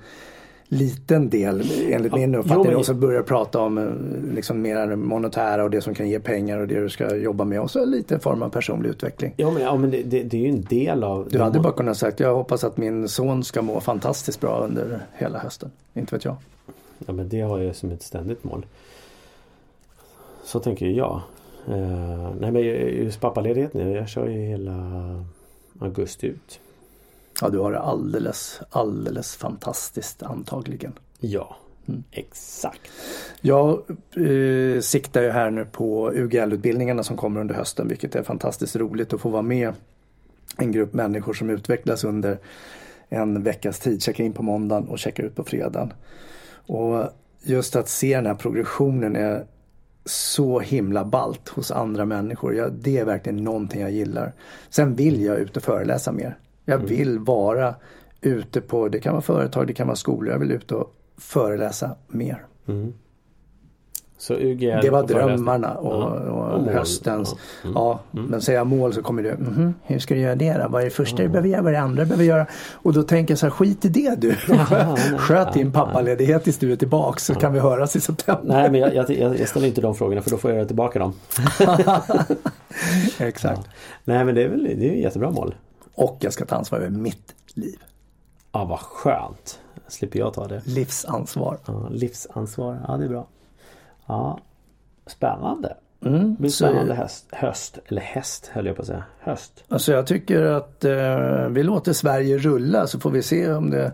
liten 0.73 1.31
del 1.31 1.63
enligt 1.91 2.15
min 2.15 2.35
uppfattning. 2.35 2.65
Jo, 2.65 2.71
men... 2.71 2.77
Och 2.77 2.87
så 2.87 2.95
börjar 2.95 3.23
prata 3.23 3.61
om 3.61 3.95
liksom 4.35 4.63
mer 4.63 4.97
monetära 4.97 5.65
och 5.65 5.71
det 5.71 5.81
som 5.81 5.95
kan 5.95 6.09
ge 6.09 6.21
pengar 6.21 6.59
och 6.59 6.69
det 6.69 6.81
du 6.81 6.89
ska 6.89 7.17
jobba 7.17 7.45
med. 7.45 7.61
Och 7.61 7.71
så 7.71 7.85
lite 7.85 8.19
form 8.19 8.43
av 8.43 8.49
personlig 8.49 8.91
utveckling. 8.91 9.35
Ja 9.37 9.51
men, 9.51 9.63
ja, 9.63 9.77
men 9.77 9.91
det, 9.91 10.03
det, 10.03 10.23
det 10.23 10.37
är 10.37 10.41
ju 10.41 10.49
en 10.49 10.63
del 10.63 11.05
av... 11.05 11.29
Du 11.31 11.41
hade 11.41 11.61
bara 11.61 11.73
kunnat 11.73 11.97
sagt 11.97 12.21
jag 12.21 12.35
hoppas 12.35 12.65
att 12.65 12.77
min 12.77 13.09
son 13.09 13.45
ska 13.45 13.63
må 13.63 13.81
fantastiskt 13.81 14.41
bra 14.41 14.65
under 14.65 15.01
hela 15.13 15.39
hösten. 15.39 15.71
Inte 15.95 16.15
vet 16.15 16.25
jag. 16.25 16.37
Ja 17.07 17.13
men 17.13 17.29
det 17.29 17.41
har 17.41 17.59
jag 17.59 17.77
som 17.77 17.91
ett 17.91 18.03
ständigt 18.03 18.45
mål. 18.45 18.67
Så 20.45 20.61
tänker 20.61 20.87
jag. 20.87 21.21
Uh, 21.69 22.31
nej 22.41 22.51
men 22.51 22.63
just 23.05 23.21
pappaledighet 23.21 23.75
nu. 23.75 23.91
Jag 23.93 24.09
kör 24.09 24.29
ju 24.29 24.39
hela 24.39 24.75
augusti 25.79 26.27
ut. 26.27 26.61
Ja 27.41 27.49
du 27.49 27.59
har 27.59 27.73
det 27.73 27.79
alldeles, 27.79 28.61
alldeles 28.71 29.37
fantastiskt 29.37 30.23
antagligen. 30.23 30.93
Ja, 31.19 31.57
mm. 31.87 32.05
exakt. 32.11 32.81
Jag 33.41 33.83
eh, 34.17 34.81
siktar 34.81 35.23
ju 35.23 35.31
här 35.31 35.51
nu 35.51 35.65
på 35.65 36.13
UGL-utbildningarna 36.15 37.03
som 37.03 37.17
kommer 37.17 37.41
under 37.41 37.55
hösten 37.55 37.89
vilket 37.89 38.15
är 38.15 38.23
fantastiskt 38.23 38.77
roligt 38.77 39.13
att 39.13 39.21
få 39.21 39.29
vara 39.29 39.43
med 39.43 39.73
en 40.57 40.73
grupp 40.73 40.93
människor 40.93 41.33
som 41.33 41.51
utvecklas 41.51 42.05
under 42.05 42.39
en 43.09 43.43
veckas 43.43 43.79
tid. 43.79 44.03
Checkar 44.03 44.25
in 44.25 44.33
på 44.33 44.43
måndagen 44.43 44.89
och 44.89 44.99
checkar 44.99 45.25
ut 45.25 45.37
på 45.37 45.45
fredagen. 45.45 45.93
Och 46.67 47.05
just 47.43 47.77
att 47.77 47.89
se 47.89 48.17
den 48.17 48.27
här 48.27 48.35
progressionen 48.35 49.17
är 49.17 49.45
så 50.05 50.61
himla 50.61 51.05
balt 51.05 51.49
hos 51.49 51.71
andra 51.71 52.05
människor. 52.05 52.55
Jag, 52.55 52.73
det 52.73 52.99
är 52.99 53.05
verkligen 53.05 53.45
någonting 53.45 53.81
jag 53.81 53.91
gillar. 53.91 54.33
Sen 54.71 54.95
vill 54.95 55.23
jag 55.23 55.39
ut 55.39 55.57
och 55.57 55.63
föreläsa 55.63 56.13
mer. 56.13 56.39
Jag 56.65 56.81
mm. 56.81 56.87
vill 56.87 57.19
vara 57.19 57.75
ute 58.21 58.61
på, 58.61 58.89
det 58.89 59.01
kan 59.01 59.13
vara 59.13 59.23
företag, 59.23 59.67
det 59.67 59.75
kan 59.75 59.87
vara 59.87 59.97
skolor. 59.97 60.33
Jag 60.33 60.39
vill 60.39 60.53
ut 60.53 60.73
och 60.73 60.95
föreläsa 61.19 61.97
mer. 62.09 62.47
Mm. 62.69 62.93
Det 64.29 64.91
var 64.91 65.07
drömmarna 65.07 65.75
och, 65.75 65.93
ja. 65.93 66.31
och, 66.31 66.61
och 66.61 66.73
höstens. 66.73 67.35
Ja, 67.63 67.69
mm. 67.69 67.75
ja 67.75 68.01
mm. 68.15 68.27
men 68.27 68.41
säger 68.41 68.59
jag 68.59 68.67
mål 68.67 68.93
så 68.93 69.03
kommer 69.03 69.23
det, 69.23 69.31
mm 69.31 69.55
-hmm, 69.55 69.73
hur 69.83 69.99
ska 69.99 70.15
du 70.15 70.21
göra 70.21 70.35
det 70.35 70.53
då? 70.53 70.69
Vad 70.69 70.81
är 70.81 70.85
det 70.85 70.91
första 70.91 71.23
du 71.23 71.29
behöver 71.29 71.49
göra? 71.49 71.63
Vad 71.63 71.73
är 71.73 71.77
det 71.77 71.83
andra 71.83 72.03
du 72.03 72.09
behöver 72.09 72.25
göra? 72.25 72.47
Och 72.73 72.93
då 72.93 73.03
tänker 73.03 73.33
jag 73.33 73.39
så 73.39 73.47
här, 73.47 73.51
skit 73.51 73.85
i 73.85 73.89
det 73.89 74.21
du. 74.21 74.35
Sköt 75.19 75.53
din 75.53 75.73
pappaledighet 75.73 76.45
tills 76.45 76.59
du 76.59 76.73
är 76.73 76.77
tillbaks 76.77 77.25
så 77.25 77.35
kan 77.35 77.53
vi 77.53 77.59
höras 77.59 77.97
i 77.97 78.01
september. 78.01 78.55
Nej 78.55 78.71
men 78.71 78.81
jag, 78.81 78.95
jag, 78.95 79.39
jag, 79.39 79.49
ställer 79.49 79.67
inte 79.67 79.81
de 79.81 79.95
frågorna 79.95 80.23
för 80.23 80.31
då 80.31 80.37
får 80.37 80.51
jag 80.51 80.59
göra 80.59 80.67
tillbaka 80.67 80.99
dem. 80.99 81.13
Exakt. 83.19 83.69
Nej 84.05 84.25
men 84.25 84.35
det 84.35 84.43
är 84.43 84.49
väl 84.49 84.65
det 84.65 84.89
är 84.89 84.95
jättebra 84.95 85.31
mål. 85.31 85.55
Och 86.01 86.17
jag 86.21 86.33
ska 86.33 86.45
ta 86.45 86.57
ansvar 86.57 86.79
över 86.79 86.91
mitt 86.91 87.35
liv. 87.55 87.83
Ja 88.53 88.65
vad 88.65 88.81
skönt. 88.81 89.61
Slipper 89.89 90.19
jag 90.19 90.35
ta 90.35 90.49
det. 90.49 90.63
Livsansvar. 90.65 91.59
Ja, 91.67 91.89
livsansvar, 91.91 92.85
ja 92.89 92.97
det 92.97 93.05
är 93.05 93.09
bra. 93.09 93.27
Ja, 94.07 94.41
Spännande. 95.07 95.77
Mm, 96.05 96.35
det 96.35 96.41
blir 96.41 96.51
spännande 96.51 96.95
höst, 96.95 97.27
höst. 97.33 97.79
Eller 97.87 98.03
häst 98.03 98.47
höll 98.47 98.67
jag 98.67 98.77
på 98.77 98.83
att 98.83 98.89
säga. 98.89 99.05
Höst. 99.21 99.65
Alltså 99.69 99.93
jag 99.93 100.07
tycker 100.07 100.43
att 100.43 100.85
eh, 100.85 101.49
vi 101.49 101.63
låter 101.63 101.93
Sverige 101.93 102.39
rulla 102.39 102.87
så 102.87 103.01
får 103.01 103.11
vi 103.11 103.23
se 103.23 103.53
om 103.53 103.71
det 103.71 103.93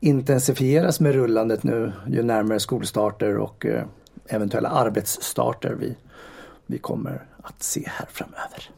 intensifieras 0.00 1.00
med 1.00 1.14
rullandet 1.14 1.62
nu 1.62 1.92
ju 2.08 2.22
närmare 2.22 2.60
skolstarter 2.60 3.36
och 3.36 3.66
eh, 3.66 3.84
eventuella 4.26 4.68
arbetsstarter 4.68 5.74
vi, 5.80 5.96
vi 6.66 6.78
kommer 6.78 7.26
att 7.42 7.62
se 7.62 7.82
här 7.86 8.06
framöver. 8.10 8.70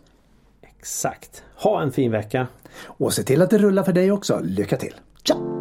Exakt. 0.80 1.42
Ha 1.54 1.82
en 1.82 1.92
fin 1.92 2.10
vecka. 2.10 2.46
Och 2.86 3.12
se 3.12 3.22
till 3.22 3.42
att 3.42 3.50
det 3.50 3.58
rullar 3.58 3.82
för 3.82 3.92
dig 3.92 4.12
också. 4.12 4.40
Lycka 4.42 4.76
till! 4.76 4.94
Ciao! 5.24 5.59